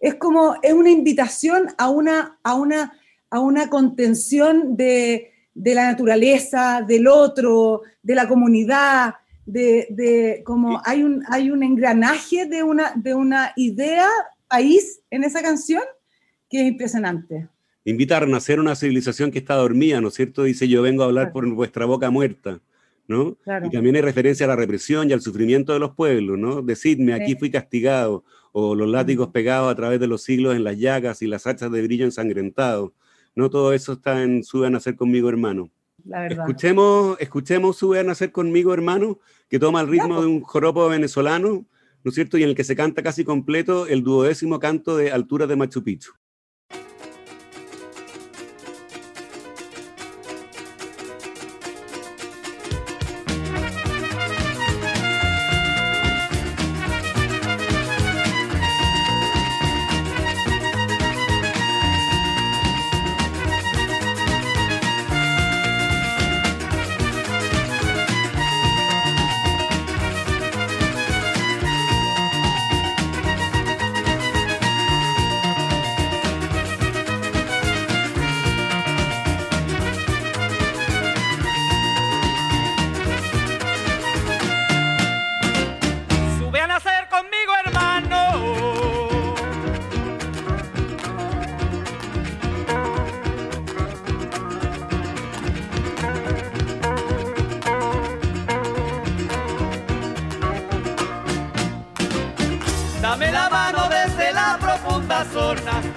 es 0.00 0.14
como 0.14 0.56
es 0.62 0.72
una 0.72 0.90
invitación 0.90 1.68
a 1.76 1.90
una, 1.90 2.38
a 2.42 2.54
una, 2.54 2.94
a 3.34 3.40
una 3.40 3.68
contención 3.68 4.76
de, 4.76 5.32
de 5.54 5.74
la 5.74 5.90
naturaleza, 5.90 6.84
del 6.86 7.08
otro, 7.08 7.82
de 8.00 8.14
la 8.14 8.28
comunidad, 8.28 9.14
de, 9.44 9.88
de 9.90 10.42
como 10.44 10.80
hay 10.84 11.02
un, 11.02 11.24
hay 11.28 11.50
un 11.50 11.64
engranaje 11.64 12.46
de 12.46 12.62
una, 12.62 12.92
de 12.94 13.12
una 13.12 13.52
idea 13.56 14.06
país 14.46 15.00
en 15.10 15.24
esa 15.24 15.42
canción 15.42 15.82
que 16.48 16.60
es 16.60 16.68
impresionante. 16.68 17.48
Invita 17.84 18.18
a 18.18 18.20
renacer 18.20 18.60
una 18.60 18.76
civilización 18.76 19.32
que 19.32 19.40
está 19.40 19.56
dormida, 19.56 20.00
¿no 20.00 20.08
es 20.08 20.14
cierto? 20.14 20.44
Dice, 20.44 20.68
yo 20.68 20.80
vengo 20.80 21.02
a 21.02 21.06
hablar 21.06 21.32
por 21.32 21.44
vuestra 21.54 21.86
boca 21.86 22.10
muerta, 22.10 22.60
¿no? 23.08 23.36
Y 23.64 23.70
también 23.70 23.96
hay 23.96 24.02
referencia 24.02 24.46
a 24.46 24.50
la 24.50 24.56
represión 24.56 25.10
y 25.10 25.12
al 25.12 25.22
sufrimiento 25.22 25.72
de 25.72 25.80
los 25.80 25.96
pueblos, 25.96 26.38
¿no? 26.38 26.62
Decidme, 26.62 27.14
aquí 27.14 27.34
fui 27.34 27.50
castigado, 27.50 28.22
o 28.52 28.76
los 28.76 28.88
látigos 28.88 29.30
pegados 29.30 29.72
a 29.72 29.74
través 29.74 29.98
de 29.98 30.06
los 30.06 30.22
siglos 30.22 30.54
en 30.54 30.62
las 30.62 30.78
llagas 30.78 31.20
y 31.20 31.26
las 31.26 31.48
hachas 31.48 31.72
de 31.72 31.82
brillo 31.82 32.04
ensangrentado. 32.04 32.94
No 33.34 33.50
todo 33.50 33.72
eso 33.72 33.94
está 33.94 34.22
en 34.22 34.44
Sube 34.44 34.66
a 34.66 34.70
nacer 34.70 34.96
conmigo, 34.96 35.28
hermano. 35.28 35.70
Escuchemos, 36.28 37.16
escuchemos 37.20 37.76
Sube 37.76 37.98
a 37.98 38.04
nacer 38.04 38.30
conmigo, 38.30 38.74
hermano, 38.74 39.18
que 39.48 39.58
toma 39.58 39.80
el 39.80 39.88
ritmo 39.88 40.20
de 40.20 40.26
un 40.26 40.40
joropo 40.42 40.88
venezolano, 40.88 41.66
¿no 42.02 42.08
es 42.08 42.14
cierto? 42.14 42.38
Y 42.38 42.42
en 42.42 42.50
el 42.50 42.54
que 42.54 42.64
se 42.64 42.76
canta 42.76 43.02
casi 43.02 43.24
completo 43.24 43.86
el 43.86 44.02
duodécimo 44.02 44.58
canto 44.58 44.96
de 44.96 45.10
Alturas 45.10 45.48
de 45.48 45.56
Machu 45.56 45.82
Picchu. 45.82 46.12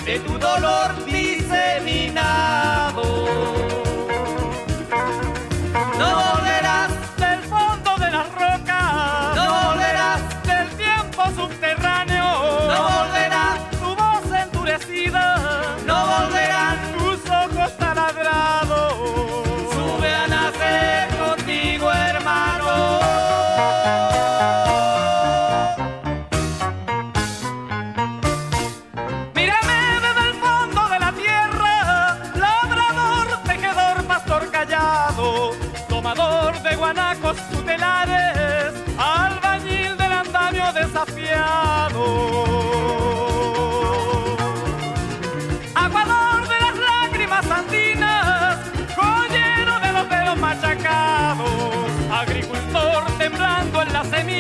De 0.05 0.19
tu 0.19 0.37
dolor 0.37 1.05
diseminado. 1.05 1.57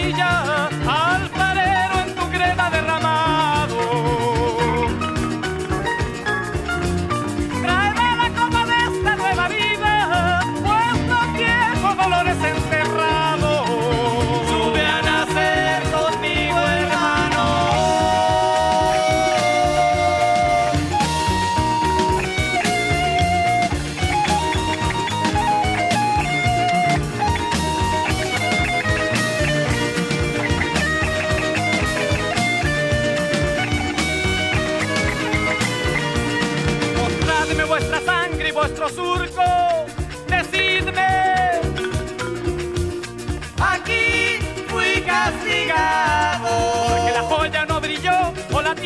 Elijah. 0.07 0.66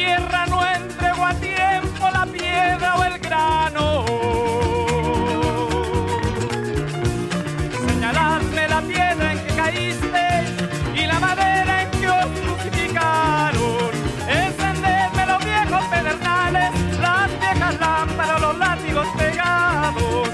tierra 0.02 0.42
no 0.48 0.66
entregó 0.66 1.26
a 1.26 1.34
tiempo 1.36 2.10
la 2.12 2.26
piedra 2.26 2.96
o 2.98 3.04
el 3.04 3.20
grano. 3.20 4.06
Señaladme 7.88 8.68
la 8.68 8.82
piedra 8.82 9.32
en 9.34 9.40
que 9.46 9.54
caíste 9.64 10.26
y 10.96 11.06
la 11.06 11.20
madera 11.20 11.84
en 11.84 11.92
que 12.00 12.10
os 12.10 12.26
crucificaron. 12.40 13.92
Encendedme 14.28 15.24
los 15.32 15.46
viejos 15.46 15.84
pedernales, 15.94 16.72
las 17.00 17.30
viejas 17.40 17.80
lámparas, 17.80 18.42
los 18.42 18.58
látigos 18.58 19.08
pegados. 19.20 20.30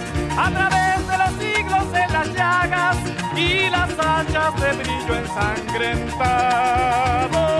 A 0.46 0.48
través 0.56 0.98
de 1.10 1.16
los 1.24 1.34
siglos 1.44 1.86
en 2.04 2.10
las 2.18 2.28
llagas 2.34 2.96
y 3.36 3.70
las 3.70 3.90
hachas 4.00 4.52
de 4.62 4.70
brillo 4.80 5.14
ensangrentado. 5.24 7.57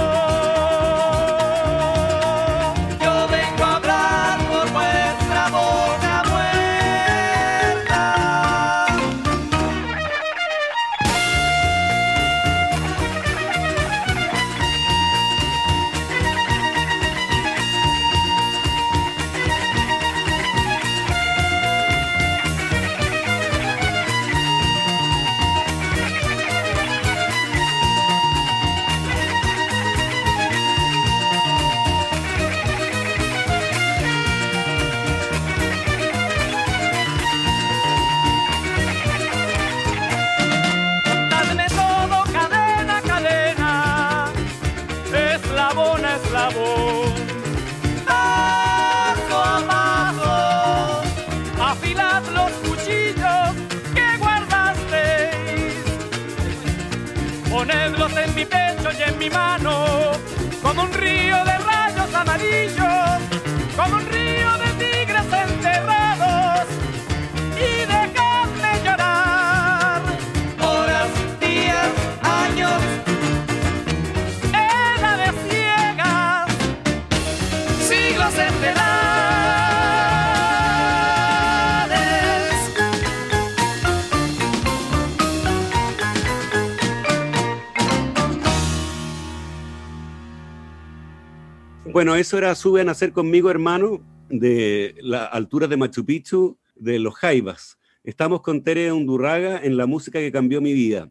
Bueno, 91.98 92.16
eso 92.16 92.38
era 92.38 92.54
Sube 92.54 92.82
a 92.82 92.84
Nacer 92.84 93.12
conmigo, 93.12 93.50
hermano, 93.50 94.06
de 94.30 94.94
la 95.02 95.26
altura 95.26 95.66
de 95.66 95.78
Machu 95.78 96.06
Picchu, 96.06 96.60
de 96.76 97.00
los 97.00 97.16
Jaivas. 97.16 97.80
Estamos 98.04 98.42
con 98.42 98.64
Tere 98.64 98.92
Undurraga 98.92 99.60
en 99.64 99.78
la 99.78 99.88
música 99.88 100.20
que 100.20 100.32
cambió 100.32 100.62
mi 100.62 100.74
vida. 100.74 101.10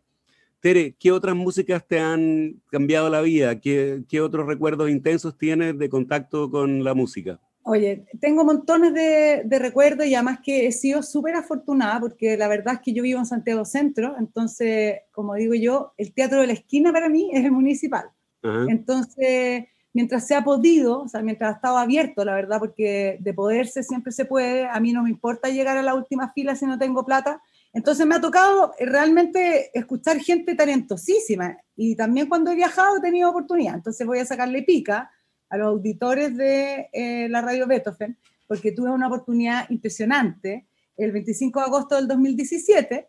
Tere, 0.66 0.96
¿qué 0.98 1.12
otras 1.12 1.36
músicas 1.36 1.86
te 1.86 2.00
han 2.00 2.60
cambiado 2.72 3.08
la 3.08 3.20
vida? 3.20 3.60
¿Qué, 3.60 4.02
qué 4.08 4.20
otros 4.20 4.48
recuerdos 4.48 4.90
intensos 4.90 5.38
tienes 5.38 5.78
de 5.78 5.88
contacto 5.88 6.50
con 6.50 6.82
la 6.82 6.92
música? 6.92 7.38
Oye, 7.62 8.04
tengo 8.20 8.44
montones 8.44 8.92
de, 8.92 9.42
de 9.44 9.58
recuerdos 9.60 10.08
y 10.08 10.16
además 10.16 10.40
que 10.42 10.66
he 10.66 10.72
sido 10.72 11.04
súper 11.04 11.36
afortunada 11.36 12.00
porque 12.00 12.36
la 12.36 12.48
verdad 12.48 12.74
es 12.74 12.80
que 12.80 12.92
yo 12.92 13.04
vivo 13.04 13.20
en 13.20 13.26
Santiago 13.26 13.64
Centro, 13.64 14.16
entonces, 14.18 15.02
como 15.12 15.36
digo 15.36 15.54
yo, 15.54 15.92
el 15.98 16.12
teatro 16.12 16.40
de 16.40 16.48
la 16.48 16.54
esquina 16.54 16.92
para 16.92 17.08
mí 17.08 17.30
es 17.32 17.44
el 17.44 17.52
municipal. 17.52 18.06
Entonces, 18.42 19.66
mientras 19.92 20.26
se 20.26 20.34
ha 20.34 20.42
podido, 20.42 21.02
o 21.02 21.08
sea, 21.08 21.22
mientras 21.22 21.52
ha 21.52 21.54
estado 21.54 21.78
abierto, 21.78 22.24
la 22.24 22.34
verdad, 22.34 22.58
porque 22.58 23.18
de 23.20 23.34
poderse 23.34 23.84
siempre 23.84 24.10
se 24.10 24.24
puede, 24.24 24.66
a 24.66 24.80
mí 24.80 24.92
no 24.92 25.04
me 25.04 25.10
importa 25.10 25.48
llegar 25.48 25.76
a 25.76 25.82
la 25.82 25.94
última 25.94 26.32
fila 26.32 26.56
si 26.56 26.66
no 26.66 26.76
tengo 26.76 27.06
plata. 27.06 27.40
Entonces 27.76 28.06
me 28.06 28.14
ha 28.14 28.20
tocado 28.22 28.72
realmente 28.80 29.70
escuchar 29.78 30.18
gente 30.18 30.54
talentosísima 30.54 31.58
y 31.76 31.94
también 31.94 32.26
cuando 32.26 32.50
he 32.50 32.54
viajado 32.54 32.96
he 32.96 33.00
tenido 33.02 33.28
oportunidad. 33.28 33.74
Entonces 33.74 34.06
voy 34.06 34.18
a 34.18 34.24
sacarle 34.24 34.62
pica 34.62 35.10
a 35.50 35.58
los 35.58 35.66
auditores 35.66 36.34
de 36.38 36.88
eh, 36.90 37.28
la 37.28 37.42
radio 37.42 37.66
Beethoven 37.66 38.16
porque 38.46 38.72
tuve 38.72 38.88
una 38.88 39.08
oportunidad 39.08 39.68
impresionante 39.68 40.66
el 40.96 41.12
25 41.12 41.60
de 41.60 41.66
agosto 41.66 41.96
del 41.96 42.08
2017 42.08 43.08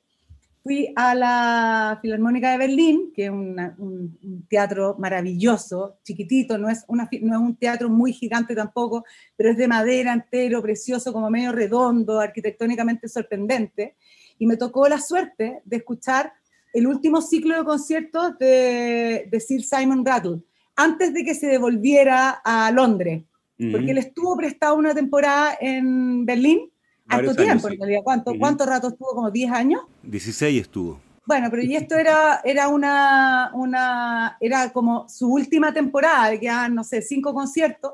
fui 0.62 0.92
a 0.98 1.16
la 1.16 1.98
Filarmónica 2.02 2.52
de 2.52 2.58
Berlín, 2.58 3.14
que 3.16 3.28
es 3.28 3.32
un, 3.32 4.46
teatro 4.50 4.98
maravilloso, 5.00 6.00
chiquitito, 6.04 6.58
no 6.58 6.70
es, 6.70 6.84
una, 6.90 7.10
no 7.22 7.36
es 7.36 7.40
un 7.40 7.56
teatro 7.56 7.88
muy 7.88 8.12
gigante 8.12 8.54
tampoco, 8.54 9.06
pero 9.38 9.52
es 9.52 9.58
de 9.58 9.70
madera 9.70 10.12
entero, 10.12 10.62
precioso, 10.62 11.14
como 11.14 11.30
medio 11.30 11.54
redondo, 11.54 12.20
arquitectónicamente 12.20 13.08
sorprendente. 13.08 13.96
Y 14.40 14.46
me 14.46 14.58
tocó 14.58 14.88
la 14.88 15.00
suerte 15.00 15.62
de 15.66 15.78
escuchar 15.78 16.34
el 16.74 16.88
último 16.88 17.22
ciclo 17.22 17.58
de 17.58 17.64
conciertos 17.64 18.38
de, 18.38 19.28
de 19.32 19.40
Sir 19.40 19.64
Simon 19.64 20.06
Rattle, 20.06 20.40
antes 20.76 21.14
de 21.14 21.24
que 21.24 21.34
se 21.34 21.48
devolviera 21.48 22.42
a 22.44 22.72
Londres, 22.72 23.24
porque 23.72 23.90
él 23.90 23.98
estuvo 23.98 24.38
prestado 24.38 24.76
una 24.76 24.94
temporada 24.94 25.58
en 25.60 26.26
Berlín 26.26 26.70
Harto 27.08 27.36
tiempo, 27.36 27.70
en 27.70 27.78
realidad. 27.78 28.02
¿Cuánto, 28.04 28.34
¿Cuánto 28.38 28.66
rato 28.66 28.90
estuvo? 28.90 29.10
¿Como 29.12 29.32
10 29.32 29.52
años? 29.52 29.82
16 30.04 30.62
estuvo. 30.62 31.00
Bueno, 31.26 31.48
pero 31.50 31.64
y 31.64 31.76
esto 31.76 31.96
era, 31.98 32.42
era 32.44 32.68
una, 32.68 33.52
una, 33.54 34.38
era 34.40 34.72
como 34.72 35.08
su 35.08 35.32
última 35.32 35.74
temporada, 35.74 36.32
que 36.32 36.42
quedaban, 36.42 36.76
no 36.76 36.84
sé, 36.84 37.02
cinco 37.02 37.34
conciertos, 37.34 37.94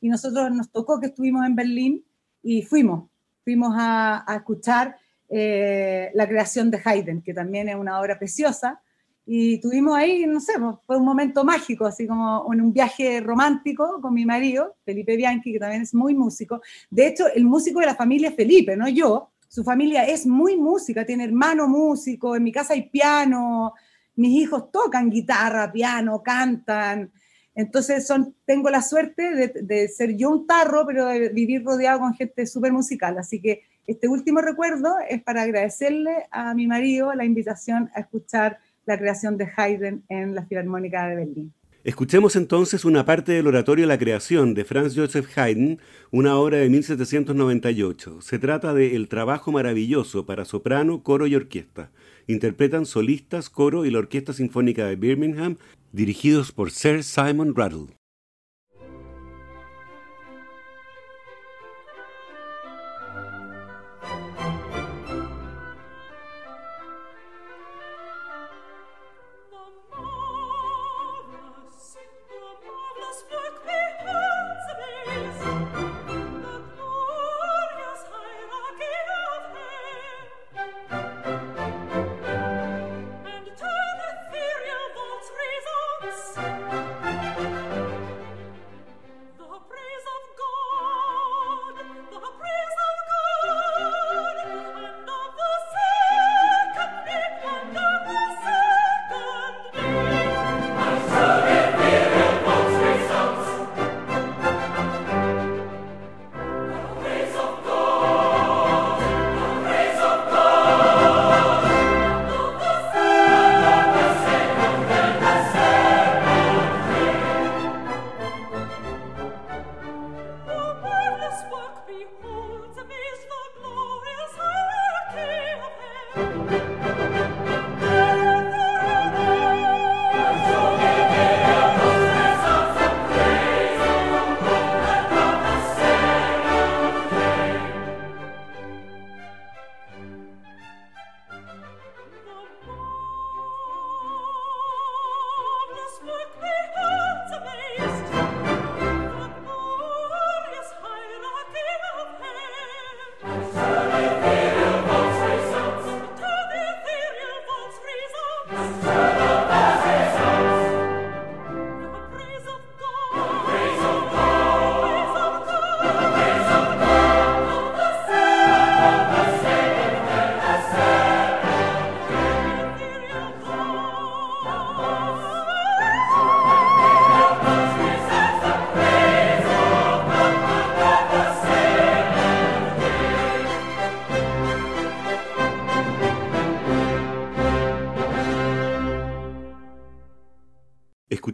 y 0.00 0.08
nosotros 0.08 0.50
nos 0.52 0.70
tocó 0.70 1.00
que 1.00 1.06
estuvimos 1.06 1.44
en 1.46 1.54
Berlín 1.54 2.04
y 2.42 2.62
fuimos, 2.62 3.08
fuimos 3.44 3.72
a, 3.76 4.24
a 4.30 4.36
escuchar 4.36 4.96
eh, 5.34 6.10
la 6.12 6.28
creación 6.28 6.70
de 6.70 6.78
Haydn, 6.84 7.22
que 7.22 7.32
también 7.32 7.70
es 7.70 7.76
una 7.76 7.98
obra 7.98 8.18
preciosa, 8.18 8.82
y 9.24 9.58
tuvimos 9.60 9.96
ahí, 9.96 10.26
no 10.26 10.40
sé, 10.40 10.52
pues, 10.58 10.76
fue 10.86 10.98
un 10.98 11.06
momento 11.06 11.42
mágico, 11.42 11.86
así 11.86 12.06
como 12.06 12.52
en 12.52 12.60
un 12.60 12.72
viaje 12.72 13.20
romántico 13.20 13.98
con 14.02 14.12
mi 14.12 14.26
marido, 14.26 14.76
Felipe 14.84 15.16
Bianchi, 15.16 15.52
que 15.52 15.58
también 15.58 15.82
es 15.82 15.94
muy 15.94 16.14
músico. 16.14 16.60
De 16.90 17.06
hecho, 17.06 17.28
el 17.32 17.44
músico 17.44 17.80
de 17.80 17.86
la 17.86 17.94
familia 17.94 18.32
Felipe, 18.32 18.76
no 18.76 18.88
yo. 18.88 19.30
Su 19.48 19.64
familia 19.64 20.04
es 20.04 20.26
muy 20.26 20.56
música, 20.58 21.06
tiene 21.06 21.24
hermano 21.24 21.66
músico, 21.66 22.36
en 22.36 22.42
mi 22.42 22.52
casa 22.52 22.74
hay 22.74 22.90
piano, 22.90 23.72
mis 24.16 24.42
hijos 24.42 24.70
tocan 24.70 25.08
guitarra, 25.08 25.72
piano, 25.72 26.22
cantan. 26.22 27.10
Entonces 27.54 28.06
tengo 28.44 28.68
la 28.70 28.82
suerte 28.82 29.34
de, 29.34 29.48
de 29.62 29.88
ser 29.88 30.14
yo 30.16 30.30
un 30.30 30.46
tarro, 30.46 30.84
pero 30.86 31.06
de 31.06 31.28
vivir 31.30 31.64
rodeado 31.64 32.00
con 32.00 32.14
gente 32.14 32.46
súper 32.46 32.72
musical. 32.72 33.16
Así 33.18 33.40
que 33.40 33.62
este 33.86 34.08
último 34.08 34.40
recuerdo 34.40 34.94
es 35.08 35.22
para 35.22 35.42
agradecerle 35.42 36.26
a 36.30 36.54
mi 36.54 36.66
marido 36.66 37.14
la 37.14 37.24
invitación 37.24 37.90
a 37.94 38.00
escuchar 38.00 38.58
la 38.86 38.98
creación 38.98 39.36
de 39.36 39.48
Haydn 39.56 40.04
en 40.08 40.34
la 40.34 40.46
Filarmónica 40.46 41.06
de 41.08 41.16
Berlín. 41.16 41.52
Escuchemos 41.84 42.36
entonces 42.36 42.84
una 42.84 43.04
parte 43.04 43.32
del 43.32 43.48
oratorio 43.48 43.86
La 43.86 43.98
creación 43.98 44.54
de 44.54 44.64
Franz 44.64 44.94
Joseph 44.94 45.36
Haydn, 45.36 45.80
una 46.12 46.36
obra 46.36 46.58
de 46.58 46.68
1798. 46.68 48.20
Se 48.20 48.38
trata 48.38 48.72
de 48.72 48.94
El 48.94 49.08
trabajo 49.08 49.50
maravilloso 49.50 50.24
para 50.24 50.44
soprano, 50.44 51.02
coro 51.02 51.26
y 51.26 51.34
orquesta. 51.34 51.90
Interpretan 52.28 52.86
solistas, 52.86 53.50
coro 53.50 53.84
y 53.84 53.90
la 53.90 53.98
Orquesta 53.98 54.32
Sinfónica 54.32 54.86
de 54.86 54.94
Birmingham, 54.94 55.56
dirigidos 55.90 56.52
por 56.52 56.70
Sir 56.70 57.02
Simon 57.02 57.52
Rattle. 57.56 57.88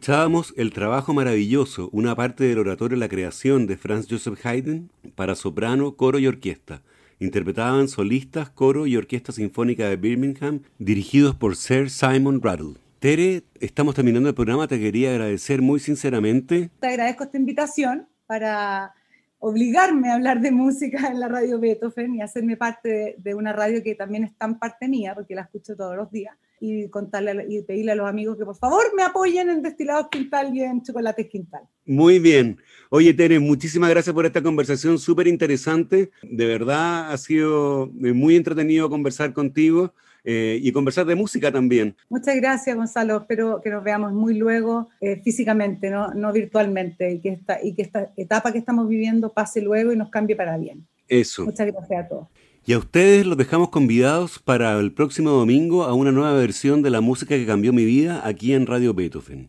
Escuchábamos 0.09 0.55
el 0.57 0.73
trabajo 0.73 1.13
maravilloso, 1.13 1.91
una 1.93 2.15
parte 2.17 2.45
del 2.45 2.61
oratorio 2.61 2.97
La 2.97 3.11
Creación 3.11 3.67
de 3.67 3.77
Franz 3.77 4.07
Joseph 4.09 4.39
Haydn 4.43 4.91
para 5.15 5.35
soprano, 5.35 5.97
coro 5.97 6.19
y 6.19 6.27
orquesta. 6.27 6.81
Interpretaban 7.19 7.89
solistas, 7.89 8.49
coro 8.49 8.87
y 8.87 8.97
orquesta 8.97 9.33
sinfónica 9.33 9.87
de 9.87 9.97
Birmingham, 9.97 10.63
dirigidos 10.79 11.35
por 11.35 11.57
Sir 11.57 11.91
Simon 11.91 12.41
Rattle. 12.41 12.77
Tere, 13.01 13.43
estamos 13.61 13.95
terminando 13.95 14.31
el 14.31 14.35
programa, 14.35 14.67
te 14.67 14.81
quería 14.81 15.11
agradecer 15.11 15.61
muy 15.61 15.79
sinceramente. 15.79 16.71
Te 16.81 16.87
agradezco 16.87 17.25
esta 17.25 17.37
invitación 17.37 18.09
para 18.27 18.95
obligarme 19.39 20.11
a 20.11 20.15
hablar 20.15 20.41
de 20.41 20.51
música 20.51 21.09
en 21.09 21.21
la 21.21 21.29
radio 21.29 21.59
Beethoven 21.59 22.17
y 22.17 22.23
hacerme 22.23 22.57
parte 22.57 23.17
de, 23.19 23.35
una 23.35 23.53
radio 23.53 23.83
que 23.83 23.95
también 23.95 24.25
es 24.25 24.37
tan 24.37 24.59
parte 24.59 24.89
mía, 24.89 25.15
porque 25.15 25.35
la 25.35 25.43
escucho 25.43 25.77
todos 25.77 25.97
los 25.97 26.11
días 26.11 26.37
y 26.61 26.89
contarle 26.89 27.47
y 27.49 27.63
pedirle 27.63 27.93
a 27.93 27.95
los 27.95 28.09
amigos 28.09 28.37
que 28.37 28.45
por 28.45 28.57
favor 28.57 28.83
me 28.97 29.05
apoyen 29.05 29.49
en 29.49 29.63
destilados 29.63 30.09
Quintal 30.11 30.53
y 30.57 30.63
en 30.63 30.83
chocolates 30.83 31.29
Quintal. 31.29 31.63
Muy 31.87 32.19
bien. 32.19 32.59
Oye, 32.91 33.15
Tere, 33.15 33.39
muchísimas 33.39 33.91
gracias 33.91 34.13
por 34.13 34.27
esta 34.27 34.43
conversación 34.43 34.99
súper 34.99 35.29
interesante. 35.29 36.11
De 36.23 36.47
verdad 36.47 37.13
ha 37.13 37.17
sido 37.17 37.89
muy 37.93 38.35
entretenido 38.35 38.91
conversar 38.91 39.33
contigo 39.33 39.95
eh, 40.31 40.61
y 40.63 40.73
conversar 40.73 41.07
de 41.07 41.15
música 41.15 41.51
también. 41.51 41.97
Muchas 42.11 42.37
gracias, 42.37 42.77
Gonzalo. 42.77 43.17
Espero 43.17 43.63
que 43.65 43.71
nos 43.71 43.83
veamos 43.83 44.13
muy 44.13 44.35
luego 44.35 44.91
eh, 45.01 45.23
físicamente, 45.25 45.89
¿no? 45.89 46.13
no 46.13 46.35
virtualmente, 46.35 47.11
y 47.13 47.21
que, 47.21 47.31
esta, 47.31 47.65
y 47.65 47.73
que 47.73 47.81
esta 47.81 48.13
etapa 48.15 48.53
que 48.53 48.59
estamos 48.59 48.87
viviendo 48.91 49.33
pase 49.33 49.63
luego 49.63 49.91
y 49.91 49.97
nos 49.97 50.11
cambie 50.11 50.37
para 50.37 50.59
bien. 50.59 50.87
Eso. 51.09 51.47
Muchas 51.47 51.69
gracias 51.69 52.05
a 52.05 52.09
todos. 52.09 52.29
Y 52.67 52.75
a 52.75 52.79
ustedes 52.79 53.25
los 53.25 53.39
dejamos 53.39 53.71
convidados 53.71 54.39
para 54.39 54.79
el 54.79 54.93
próximo 54.93 55.31
domingo 55.31 55.85
a 55.85 55.95
una 55.95 56.13
nueva 56.13 56.35
versión 56.35 56.83
de 56.83 56.91
la 56.91 57.01
música 57.01 57.35
que 57.35 57.47
cambió 57.47 57.73
mi 57.73 57.87
vida 57.87 58.21
aquí 58.23 58.53
en 58.53 58.67
Radio 58.67 58.93
Beethoven. 58.93 59.49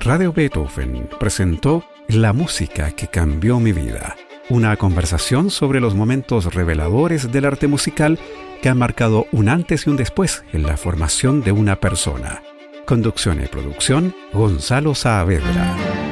Radio 0.00 0.34
Beethoven 0.34 1.08
presentó 1.18 1.84
La 2.08 2.34
música 2.34 2.90
que 2.90 3.06
cambió 3.06 3.60
mi 3.60 3.72
vida, 3.72 4.14
una 4.50 4.76
conversación 4.76 5.48
sobre 5.48 5.80
los 5.80 5.94
momentos 5.94 6.54
reveladores 6.54 7.32
del 7.32 7.46
arte 7.46 7.66
musical 7.66 8.18
que 8.62 8.68
han 8.68 8.78
marcado 8.78 9.26
un 9.32 9.48
antes 9.48 9.86
y 9.86 9.90
un 9.90 9.96
después 9.96 10.44
en 10.52 10.62
la 10.62 10.76
formación 10.76 11.42
de 11.42 11.52
una 11.52 11.80
persona. 11.80 12.42
Conducción 12.86 13.42
y 13.42 13.46
producción, 13.46 14.14
Gonzalo 14.32 14.94
Saavedra. 14.94 16.07